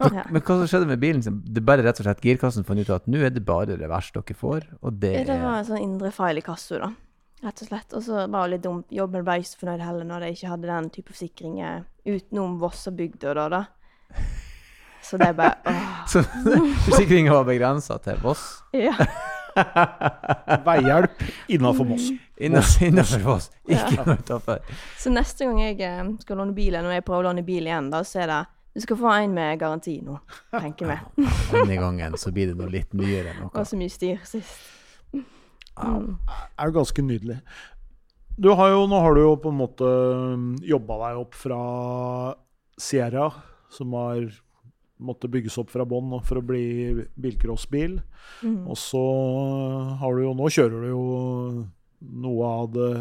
[0.00, 0.24] Men, Ja.
[0.26, 1.20] men hva som skjedde med bilen?
[1.22, 4.08] Det er bare rett og slett girkassen fant ut at nå er det bare revers
[4.16, 6.88] dere får, og det er det var en sånn indre feil i kassa, da.
[7.44, 7.92] Rett og slett.
[7.94, 8.86] Og så var det litt dumt.
[8.90, 13.34] Jobben ble ikke så fornøyd heller når de ikke hadde den type forsikringer utenom Vossabygda,
[13.38, 13.62] da, da.
[15.04, 15.92] Så det er bare åh.
[16.10, 16.22] Så
[16.88, 18.42] forsikringa var begrensa til Voss?
[18.76, 18.94] Ja.
[20.66, 22.08] Veihjelp innafor Moss.
[22.40, 24.04] Innafor Voss, ikke Ja.
[24.08, 24.58] noe utenfor.
[24.98, 27.90] Så neste gang jeg eh, skal låne bil, når jeg prøver å låne bil igjen,
[27.92, 28.42] da, så er det
[28.74, 30.16] Du skal få en med garanti nå,
[30.50, 31.26] tenker vi.
[31.52, 34.56] Denne gangen så blir det noe litt nyere Det var så mye styr sist.
[35.14, 35.22] Mm.
[35.78, 36.08] Mm.
[36.58, 37.36] er jo ganske nydelig.
[38.34, 39.86] Du har jo, nå har du jo på en måte
[40.66, 41.60] jobba deg opp fra
[42.74, 43.28] Sierra,
[43.70, 44.26] som har
[45.02, 47.98] måtte bygges opp fra bånn for å bli bilcrossbil.
[48.46, 48.62] Mm.
[48.70, 49.02] Og så
[50.00, 51.04] har du jo Nå kjører du jo
[52.24, 52.92] noe av det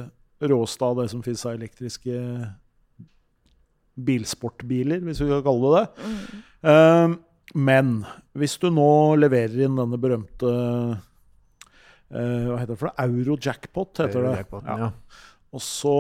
[0.49, 2.17] råeste av det som finnes av elektriske
[3.93, 5.87] bilsportbiler, hvis vi kan kalle det det.
[6.03, 6.43] Mm.
[6.65, 7.95] Uh, men
[8.39, 10.95] hvis du nå leverer inn denne berømte uh,
[12.09, 13.05] Hva heter det for det?
[13.05, 14.33] Euro-jackpot, heter det.
[14.41, 14.89] Jackpoten, Ja.
[14.89, 15.29] ja.
[15.53, 15.93] Og så,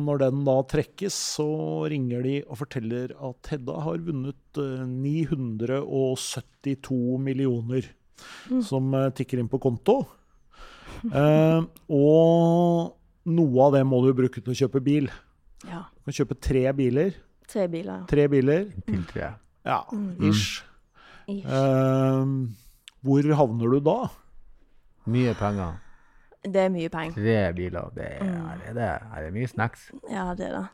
[0.00, 1.44] når den da trekkes, så
[1.92, 7.84] ringer de og forteller at Hedda har vunnet eh, 972 millioner
[8.50, 8.62] Mm.
[8.66, 10.00] som eh, tikker inn på konto.
[11.06, 11.60] Eh,
[11.94, 12.96] og
[13.30, 15.06] noe av det må du bruke til å kjøpe bil.
[15.68, 15.84] Ja.
[15.94, 17.12] Du kan kjøpe tre biler.
[17.46, 18.00] Tre biler.
[18.10, 19.28] Tre biler, Til tre.
[19.64, 20.18] ja, Mm.
[20.32, 20.64] ish.
[21.28, 21.46] Ish.
[21.46, 22.26] Eh,
[23.06, 24.10] hvor havner du da?
[25.06, 25.78] Mye penger.
[26.44, 27.14] Det er mye penger.
[27.18, 27.88] Tre biler.
[27.94, 28.60] Det er, Mm.
[28.68, 29.90] er, det, er det mye snacks?
[30.10, 30.66] Ja, det er det.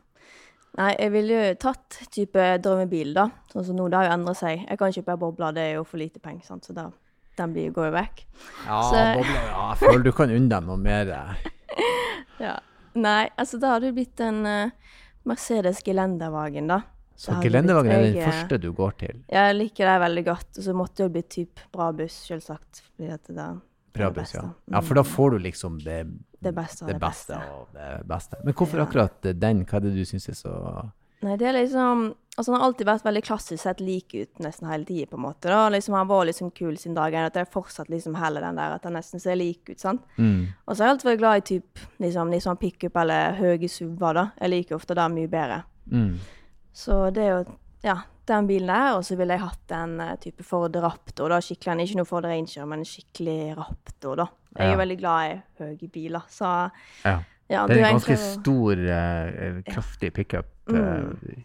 [0.77, 3.29] Nei, jeg ville jo tatt type drømmebil, da.
[3.53, 4.65] Sånn som nå, det har jo endret seg.
[4.69, 6.65] Jeg kan kjøpe boble, det er jo for lite penger, sant.
[6.67, 6.89] Så da
[7.37, 8.25] den blir, går jo vekk.
[8.67, 11.13] Ja, Så- bobler, ja, jeg føler du kan unne dem noe mer.
[12.39, 12.57] Ja.
[12.95, 14.69] Nei, altså da hadde det blitt en uh,
[15.27, 16.81] Mercedes Gelendervagen, da.
[17.15, 19.21] Så gelendevagen er den første du går til.
[19.31, 20.49] Jeg liker det veldig godt.
[20.59, 22.81] Og så måtte det jo bli typ bra buss, selvsagt.
[22.89, 23.61] Fordi at det er
[23.95, 24.41] Bra ja.
[24.71, 24.81] ja.
[24.81, 25.11] For da Mm.
[25.15, 26.05] får du liksom det,
[26.41, 28.37] Det beste det beste av det beste.
[28.43, 28.85] Men hvorfor Ja.
[28.85, 29.65] akkurat den?
[29.65, 30.91] Hva er det du syns er så
[31.23, 34.67] Nei, det er liksom Altså, han har alltid vært veldig klassisk sett lik ut nesten
[34.67, 35.43] hele tida, på en måte.
[35.47, 35.69] da.
[35.69, 37.23] Liksom, Han var liksom kul siden dagen.
[37.23, 40.01] At jeg fortsatt liksom heller den der at han nesten ser lik ut, sant.
[40.17, 40.47] mm.
[40.67, 44.13] Og så har jeg alltid vært glad i typ liksom, liksom pickup eller høye SUV-er,
[44.13, 44.31] da.
[44.41, 45.63] Jeg liker ofte det mye bedre.
[45.89, 46.17] Mm.
[46.73, 47.45] Så det er jo
[47.85, 47.95] ja,
[48.27, 51.29] den bilen der, og så ville jeg hatt en eh, type Ford Raptor.
[51.29, 54.25] da, skikkelig, Ikke noe Ford Ranger, men en skikkelig Raptor, da.
[54.57, 54.77] Jeg er Ja.
[54.77, 56.71] veldig glad i høye biler, så
[57.05, 57.19] Ja.
[57.49, 58.43] ja, Det er en ganske egentlig...
[58.43, 60.45] stor, uh, kraftig pickup.
[60.67, 60.75] Mm.
[60.75, 61.43] eh,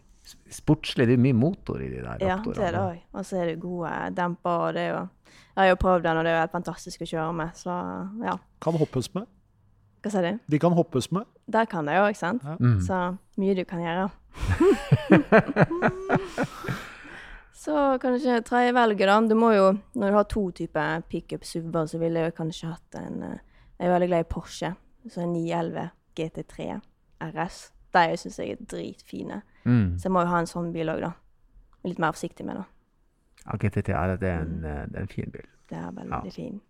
[0.49, 1.07] sportslig.
[1.07, 2.91] Det er mye motor i de der Ja, det er det Raptorene.
[2.91, 2.99] òg.
[3.13, 5.09] Og så er det gode demper, og det er jo
[5.57, 8.23] Jeg har jo prøvd den, og det er jo helt fantastisk å kjøre med, så
[8.25, 8.37] ja.
[8.61, 9.25] Kan hoppes med.
[10.01, 10.39] Hva sier du?
[10.49, 11.25] De kan hoppes med.
[11.51, 12.43] Der kan det jo, ikke sant?
[12.47, 12.55] Ja.
[12.59, 12.79] Mm.
[12.85, 12.99] Så
[13.41, 14.09] mye du kan gjøre.
[17.53, 19.19] så kanskje tredje velget, da.
[19.27, 22.95] Du må jo, når du har to typer pickup SUV-er, så ville jeg kanskje hatt
[23.01, 23.37] en eh,
[23.81, 24.73] Jeg er veldig glad i Porsche.
[25.09, 26.67] Så en 911 GT3
[27.31, 27.71] RS.
[27.95, 29.39] De syns jeg er dritfine.
[29.65, 29.95] Mm.
[29.97, 31.11] Så jeg må jo ha en sånn bil òg, da.
[31.89, 32.65] Litt mer forsiktig med det.
[33.47, 35.47] Ja, GT3 RS er en, eh, det er en fin bil.
[35.71, 36.35] Det er veldig Ja.
[36.35, 36.61] fin.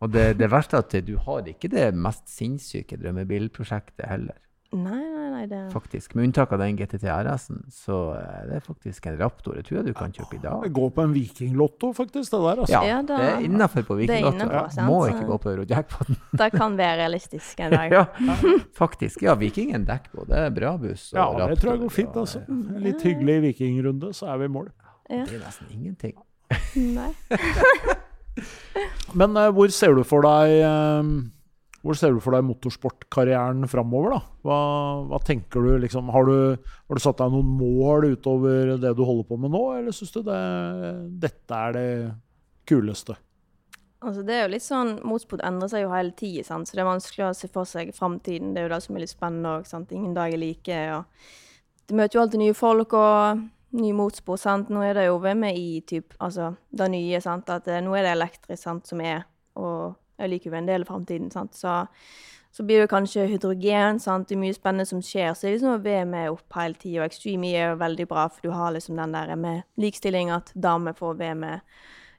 [0.00, 4.36] Og det, det verste er at du har ikke det mest sinnssyke drømmebilprosjektet heller,
[4.68, 6.12] Nei, nei, nei, det faktisk.
[6.12, 9.54] Med unntak av den GTT RS-en, så er det faktisk en Raptor.
[9.56, 10.66] Jeg tror jeg du kan kjøpe i dag.
[10.76, 12.60] Gå på en vikinglotto, faktisk, det der.
[12.66, 12.82] altså.
[12.84, 14.50] Ja, det er innafor på Vikinglotto.
[14.52, 16.18] Ja, må ikke gå på Eurojackpoten.
[16.42, 17.94] Det kan være realistisk en dag.
[17.96, 18.04] ja,
[18.76, 19.24] faktisk.
[19.24, 20.26] Ja, Vikingen dekker på.
[20.28, 21.06] Det er bra buss.
[21.16, 22.18] Ja, det tror jeg går fint.
[22.24, 22.44] altså.
[22.52, 24.68] En litt hyggelig vikingrunde, så er vi i mål.
[25.08, 25.24] Ja.
[25.24, 26.18] Det er nesten ingenting.
[26.76, 27.14] Nei.
[29.18, 31.12] Men uh, hvor ser du for deg uh,
[31.84, 34.16] hvor ser du for deg motorsportkarrieren framover?
[34.16, 34.18] da?
[34.44, 34.58] Hva,
[35.12, 39.04] hva tenker du liksom har, du har du satt deg noen mål utover det du
[39.06, 40.42] holder på med nå, eller syns du det,
[41.22, 41.88] dette er det
[42.68, 43.16] kuleste?
[43.98, 46.90] Altså, det er jo litt sånn, Motorsport endrer seg jo hele tida, så det er
[46.90, 48.52] vanskelig å se for seg framtiden.
[48.54, 49.72] Det er jo det som er litt spennende òg.
[49.90, 50.82] Ingen dag er like.
[50.94, 53.46] og Du møter jo alltid nye folk og
[53.76, 54.40] ny motorsport.
[54.40, 54.70] sant?
[54.72, 57.20] Nå er det jo VMI, typ, altså det nye.
[57.20, 57.50] sant?
[57.50, 60.86] At eh, Nå er det elektrisk sant, som er, og jeg liker jo en del
[60.86, 61.30] av framtiden.
[61.30, 61.54] sant?
[61.54, 61.74] Så,
[62.52, 64.00] så blir det kanskje hydrogen.
[64.00, 64.28] sant?
[64.28, 65.34] Det er mye spennende som skjer.
[65.34, 67.02] Så det er liksom VM er opp hele tida.
[67.02, 70.32] Og Extreme E er jo veldig bra, for du har liksom den der med likestilling,
[70.34, 71.46] at damer får VM.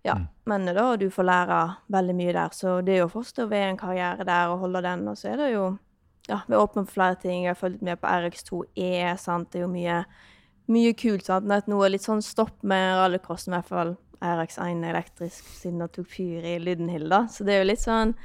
[0.02, 1.60] Ja, men da, du får lære
[1.92, 2.56] veldig mye der.
[2.56, 5.08] Så det er jo å forstå ved en karriere der og holde den.
[5.12, 5.70] Og så er det jo
[6.30, 7.44] Ja, vi er åpne for flere ting.
[7.44, 9.48] Jeg har fulgt med på RX2E, sant.
[9.50, 10.04] Det er jo mye,
[10.72, 11.48] mye kult, sant.
[11.50, 16.08] Nett noe litt sånn stopp med rallycrossen, i hvert fall RX1 elektrisk, siden det tok
[16.12, 17.26] fyr i Lydenhild, da.
[17.32, 18.16] Så det er jo litt sånn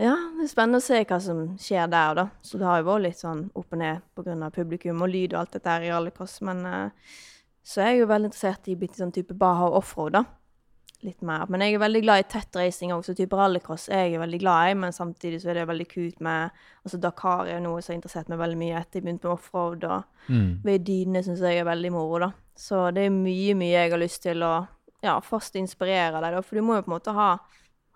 [0.00, 2.26] Ja, det er spennende å se hva som skjer der, da.
[2.40, 4.50] Så det har jo vært litt sånn opp og ned pga.
[4.54, 6.38] publikum og lyd og alt dette her i rallycross.
[6.48, 7.16] Men uh,
[7.62, 10.24] så er jeg jo veldig interessert i bitte sånn type Baha og offroad, da
[11.02, 11.46] litt mer.
[11.48, 13.14] Men jeg er veldig glad i tett racing også.
[13.16, 16.50] Type rallycross er jeg veldig glad i, men samtidig så er det veldig kult med
[16.84, 19.84] Altså Dakar er noe som har interessert meg veldig mye etter jeg begynte med offroad.
[19.84, 20.60] Og Mm.
[20.64, 22.30] ved dynene syns jeg er veldig moro, da.
[22.56, 24.66] Så det er mye, mye jeg har lyst til å
[25.02, 26.40] ja, først inspirere deg, da.
[26.42, 27.38] For du må jo på en måte ha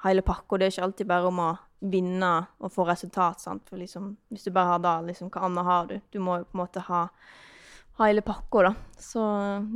[0.05, 0.59] hele pakka.
[0.59, 3.63] Det er ikke alltid bare om å vinne og få resultat, sant.
[3.69, 6.01] For liksom, hvis du bare har det, liksom, hva annet har du?
[6.13, 7.09] Du må jo på en måte ha
[8.01, 8.75] hele pakka, da.
[8.99, 9.21] Så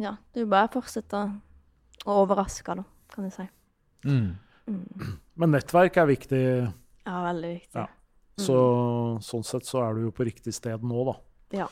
[0.01, 1.21] ja, det er jo bare å fortsette
[2.07, 2.85] å overraske, da,
[3.15, 3.47] kan du si.
[4.07, 4.37] Mm.
[5.37, 6.43] Men nettverk er viktig,
[7.07, 7.75] Ja, veldig viktig.
[7.81, 7.87] Ja.
[8.39, 8.59] så
[9.25, 11.15] sånn sett så er du jo på riktig sted nå, da.
[11.65, 11.69] Ja.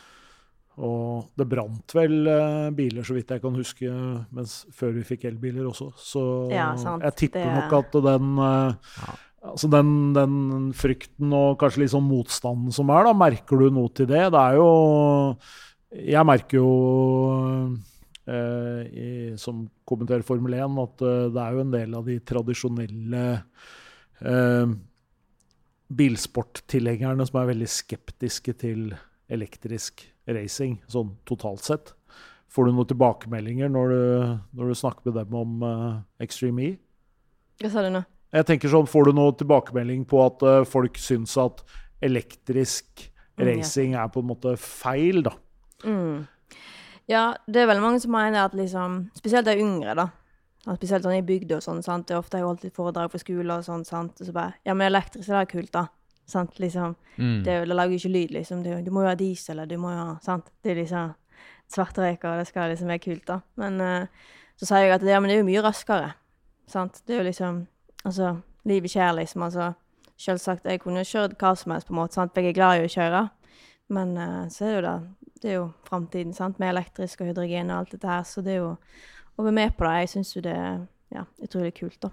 [0.76, 3.88] Og det brant vel eh, biler, så vidt jeg kan huske,
[4.36, 5.92] mens før vi fikk elbiler også.
[5.96, 9.14] Så Ja, jeg tipper Det- nok at den eh,
[9.46, 13.88] Altså den, den frykten og kanskje litt sånn motstanden som er, da, merker du noe
[13.94, 14.24] til det?
[14.32, 15.36] Det er jo
[15.94, 17.76] Jeg merker jo
[18.90, 19.08] i,
[19.38, 23.24] som kommenterer Formel 1 at eh, det er jo en del av de tradisjonelle
[24.20, 24.74] eh,
[25.96, 28.90] bilsporttilhengerne som er veldig skeptiske til
[29.32, 31.94] elektrisk racing, sånn totalt sett.
[32.50, 34.02] Får du noen tilbakemeldinger når du,
[34.58, 36.76] når du snakker med dem om eh, Extreme E?
[37.62, 38.04] Hva sa du nå?
[38.36, 41.62] Jeg tenker sånn, Får du noen tilbakemelding på at eh, folk syns at
[42.04, 44.02] elektrisk Mm, ja.
[44.02, 45.34] er på en måte feil, da?
[45.84, 46.24] Mm.
[47.10, 50.08] Ja, det er veldig mange som mener at liksom Spesielt de yngre, da.
[50.74, 51.82] Spesielt sånn i bygda og sånn.
[51.86, 52.08] sant?
[52.08, 53.84] Det er ofte jeg har holdt litt foredrag for skole og sånn.
[53.86, 54.18] sant?
[54.18, 55.86] Og så bare Ja, men elektrisk, det er kult, da.
[56.26, 56.96] Sant, liksom.
[57.16, 57.44] Mm.
[57.44, 58.64] Det, det lager jo ikke lyd, liksom.
[58.66, 60.50] Er du må jo ha diesel, eller du må jo ha Sant.
[60.62, 61.14] Det er liksom
[61.70, 63.40] svarte røyker, og det skal liksom være kult, da.
[63.62, 64.26] Men uh,
[64.58, 66.12] så sier jeg at ja, men det er jo mye raskere.
[66.70, 67.02] Sant.
[67.06, 67.66] Det er jo liksom
[68.06, 69.42] Altså, livet skjer, liksom.
[69.42, 69.72] Altså,
[70.22, 72.30] selvsagt, jeg kunne jo kjørt hva som helst, på en måte, sant?
[72.34, 73.22] for jeg er glad i å kjøre.
[73.96, 75.25] Men uh, så er det jo det.
[75.42, 78.22] Det er jo framtiden, sant, med elektrisk og hydrogen og alt dette her.
[78.24, 78.76] Så det er jo
[79.36, 79.94] å være med på det.
[80.00, 82.10] Jeg syns jo det er ja, utrolig kult, da.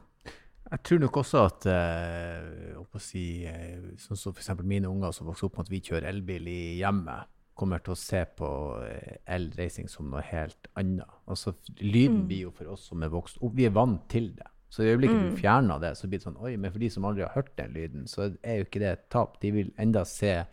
[0.73, 4.49] Jeg tror nok også at eh, si, eh, sånn som f.eks.
[4.63, 7.99] mine unger som vokser opp med at vi kjører elbil i hjemmet, kommer til å
[7.99, 8.47] se på
[8.87, 11.05] eh, elracing som noe helt annet.
[11.29, 12.27] Altså, lyden Mm.
[12.27, 14.47] blir jo for oss som er vokst opp, vi er vant til det.
[14.73, 15.29] Så i øyeblikket Mm.
[15.29, 17.55] du fjerner det, så blir det sånn Oi, men for de som aldri har hørt
[17.55, 19.39] den lyden, så er jo ikke det et tap.
[19.39, 20.45] De vil enda se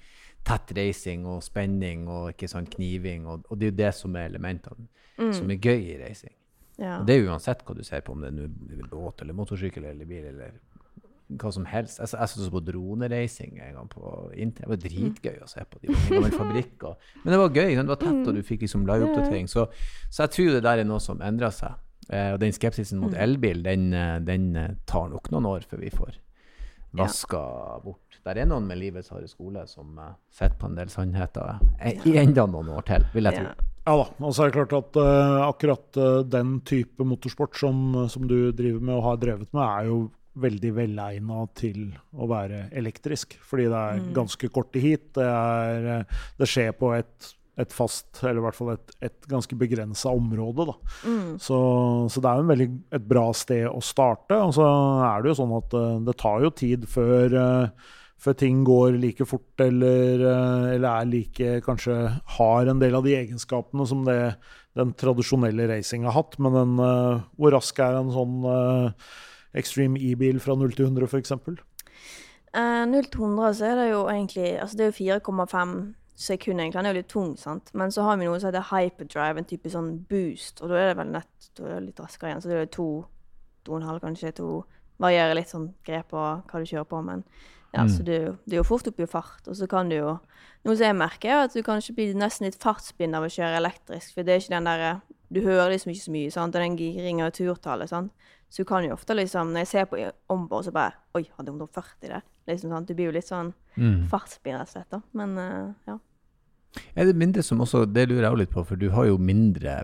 [0.44, 4.16] tett reising og spenning og ikke sånn kniving, og, og det er jo det som
[4.16, 4.88] er elementene
[5.20, 5.32] Mm.
[5.36, 6.32] som er gøy i reising.
[6.80, 6.94] Ja.
[7.00, 10.08] Og det er uansett hva du ser på, om det er båt eller motorsykkel eller
[10.08, 10.54] bil eller
[11.36, 11.98] hva som helst.
[12.00, 14.64] Jeg, jeg så på dronereising en gang på internett.
[14.64, 15.78] Det var dritgøy å se på.
[15.82, 16.86] De var en gammel fabrikk.
[16.88, 17.74] Og, men det var gøy.
[17.76, 19.50] Det var tett, og du fikk liksom liveoppdatering.
[19.52, 19.66] Så,
[20.08, 21.76] så jeg tror det der er noe som endrer seg.
[22.08, 25.84] Eh, og den skepsisen mot elbil, den, eh, den eh, tar nok noen år før
[25.84, 26.16] vi får
[26.96, 27.06] Ja.
[27.84, 28.20] bort.
[28.26, 32.00] Der er noen med livets harde skole som uh, sitter på en del sannheter eh,
[32.08, 33.50] i enda noen år til, vil jeg tro.
[33.50, 33.66] Ja.
[33.86, 34.06] Ja da.
[34.20, 38.50] Og så er det klart at uh, akkurat uh, den type motorsport som, som du
[38.52, 40.00] driver med og har drevet med, er jo
[40.40, 43.34] veldig velegna til å være elektrisk.
[43.46, 45.08] Fordi det er ganske ganske korte hit.
[45.16, 46.04] Det, er,
[46.38, 50.66] det skjer på et, et fast, eller i hvert fall et, et ganske begrensa område.
[50.70, 50.74] da.
[51.04, 51.38] Mm.
[51.42, 51.60] Så,
[52.12, 54.38] så det er jo en veldig, et bra sted å starte.
[54.38, 54.66] Og så
[55.06, 58.98] er det jo sånn at eh, det tar jo tid før, eh, før ting går
[59.00, 61.98] like fort, eller, eh, eller er like Kanskje
[62.38, 64.20] har en del av de egenskapene som det,
[64.78, 66.38] den tradisjonelle racing har hatt.
[66.42, 66.78] Men den,
[67.36, 68.38] hvor rask er en sånn
[69.50, 71.32] Extreme E-bil fra 0 til 100, f.eks.?
[72.54, 75.74] Uh, 0 til 100 så er det jo egentlig Altså det er jo 4,5
[76.20, 76.78] sekunder, egentlig.
[76.78, 77.70] Den er jo litt tung, sant.
[77.74, 80.60] Men så har vi noe som heter hyperdrive, en type sånn boost.
[80.62, 82.42] Og da er det vel nett Da er det litt raskere igjen.
[82.44, 82.88] Så det er to,
[83.64, 84.34] to og en halv, kanskje.
[84.36, 84.64] To
[85.00, 87.24] Varierer litt sånn grep på hva du kjører på, men
[87.72, 87.88] ja, Mm.
[87.88, 89.48] så det det er jo fort opp i fart.
[89.48, 90.18] Og så kan du jo
[90.64, 93.56] Noe som jeg merker, er at du kanskje blir nesten litt fartsblind av å kjøre
[93.62, 94.12] elektrisk.
[94.12, 95.00] For det er ikke den derre
[95.32, 96.54] Du hører liksom ikke så mye, sant.
[96.54, 98.12] Og den giringa og turtallet, sant.
[98.50, 101.48] Så du kan jo ofte liksom Når jeg ser på ombord, så bare Oi, hadde
[101.54, 102.22] 140 der?
[102.48, 102.86] Liksom sant.
[102.88, 104.08] Du blir jo litt sånn Mm.
[104.10, 104.90] fartsblind, rett og slett.
[104.90, 105.00] da.
[105.14, 105.98] Men uh, ja.
[106.94, 109.18] Er det mindre som også, det lurer jeg også litt på, for du har jo
[109.18, 109.82] mindre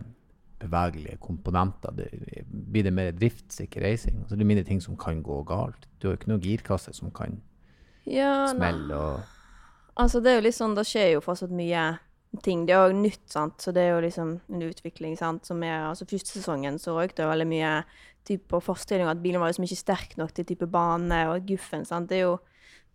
[0.59, 1.93] bevegelige komponenter.
[1.97, 2.09] Det,
[2.49, 4.23] blir det mer driftssikker racing?
[4.23, 5.87] Altså det er mindre ting som kan gå galt.
[6.01, 7.41] Du har jo ikke noen girkasse som kan
[8.07, 9.33] Ja, smelle og
[9.97, 11.85] Altså, det er jo litt sånn, det skjer jo fortsatt mye
[12.45, 12.67] ting.
[12.69, 15.87] Det er òg nytt, sant, så det er jo liksom en utvikling, sant, som er
[15.87, 17.71] Altså, første sesongen så røyk det jo veldig mye
[18.29, 21.87] type på forestillinga at bilen var liksom ikke sterk nok til type bane og guffen,
[21.89, 22.11] sant.
[22.11, 22.37] Det er jo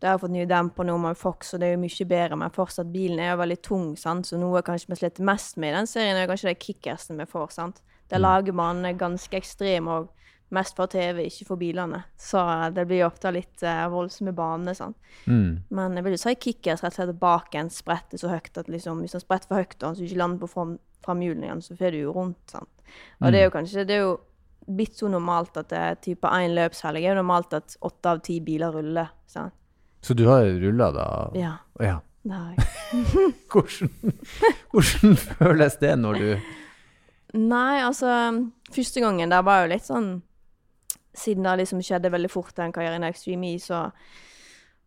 [0.01, 2.37] Det har jeg fått nye demper nå med Fox, og det er jo mye bedre,
[2.41, 5.69] men fortsatt bilen er jo veldig tung, sant, så noe kanskje vi sliter mest med
[5.69, 7.83] i den serien, er kanskje de kickersene vi får, sant.
[8.09, 10.09] Der lager man ganske ekstrem og
[10.51, 12.01] mest for TV, ikke for bilene.
[12.19, 12.41] Så
[12.75, 14.81] det blir ofte litt uh, voldsomme baner,
[15.25, 15.69] mm.
[15.69, 18.73] Men jeg vil jo si kickers rett og slett bak en spretter så høyt at
[18.73, 21.77] liksom, hvis den spretter for høyt, og han ikke lander på fram- framhjulene igjen, så
[21.77, 22.43] får du jo rundt.
[22.51, 22.69] sant?
[23.21, 24.19] Og det er jo kanskje det er jo
[24.67, 28.21] blitt så normalt at det er type én løpshelg er jo normalt at åtte av
[28.25, 29.13] ti biler ruller.
[29.25, 29.55] sant?
[30.01, 31.07] Så du har rulla da?
[31.37, 31.99] Ja, ja.
[32.25, 32.65] jeg.
[33.51, 33.91] Hvordan,
[34.71, 36.27] hvordan føles det når du
[37.33, 38.11] Nei, altså
[38.73, 40.09] Første gangen der var jo litt sånn
[41.17, 43.87] Siden det liksom skjedde veldig fort den karrieren i Extreme E, så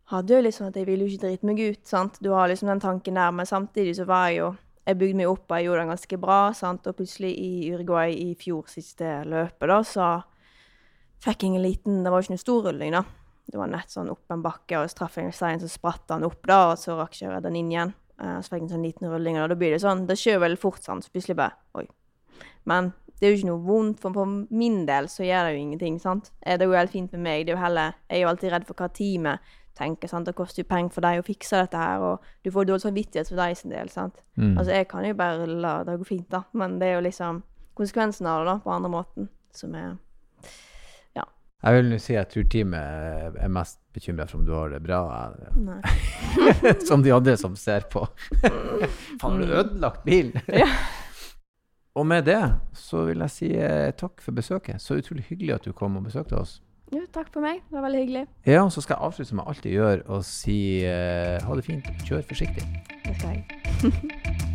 [0.09, 2.17] hadde jeg sånn at jeg ville jo ikke drite meg ut, sant.
[2.21, 4.55] Du har liksom den tanken der, men samtidig så var jeg jo
[4.85, 8.11] Jeg bygde meg opp, og jeg gjorde det ganske bra, sant, og plutselig i Uruguay
[8.13, 10.09] i fjor, siste løpet, da, så
[11.25, 13.01] fikk jeg en liten Det var jo ikke noe stor rulling, da.
[13.45, 16.41] Det var nett sånn opp en bakke, og så traff jeg så spratt han opp,
[16.47, 17.93] da, og så rakk jeg å redde den inn igjen.
[18.21, 20.39] Uh, Så fikk jeg en sånn liten rulling, og da blir det sånn Det skjer
[20.39, 21.85] veldig fort, sånn, så plutselig bare Oi.
[22.65, 25.61] Men det er jo ikke noe vondt, for for min del så gjør det jo
[25.65, 26.31] ingenting, sant.
[26.41, 27.45] Eh, Det er jo helt fint med meg.
[27.45, 29.39] Det er jo heller Jeg er jo alltid redd for hva teamet
[29.75, 30.25] tenker, sant.
[30.25, 33.27] Det koster jo penger for deg å fikse dette her, og du får dårlig samvittighet
[33.27, 34.15] for deg sin del, sant.
[34.37, 34.57] mm.
[34.57, 37.43] Altså, jeg kan jo bare la det gå fint, da, men det er jo liksom
[37.75, 39.97] konsekvensen av det, da, på andre måten, som er
[41.63, 44.99] Jeg vil nå si at turteamet er mest bekymra for om du har det bra,
[45.55, 45.79] Nei.
[46.87, 48.03] som de andre som ser på.
[49.21, 50.35] Faen, har du ødelagt bilen?
[50.63, 50.69] Ja.
[51.95, 52.41] Og med det
[52.75, 54.81] så vil jeg si eh, takk for besøket.
[54.83, 56.57] Så utrolig hyggelig at du kom og besøkte oss.
[56.91, 57.61] Jo, takk for meg.
[57.69, 58.25] Det var veldig hyggelig.
[58.45, 61.65] Ja, og så skal jeg avslutte som jeg alltid gjør, og si eh, ha det
[61.65, 62.67] fint, kjør forsiktig.
[63.07, 64.54] Det skal jeg.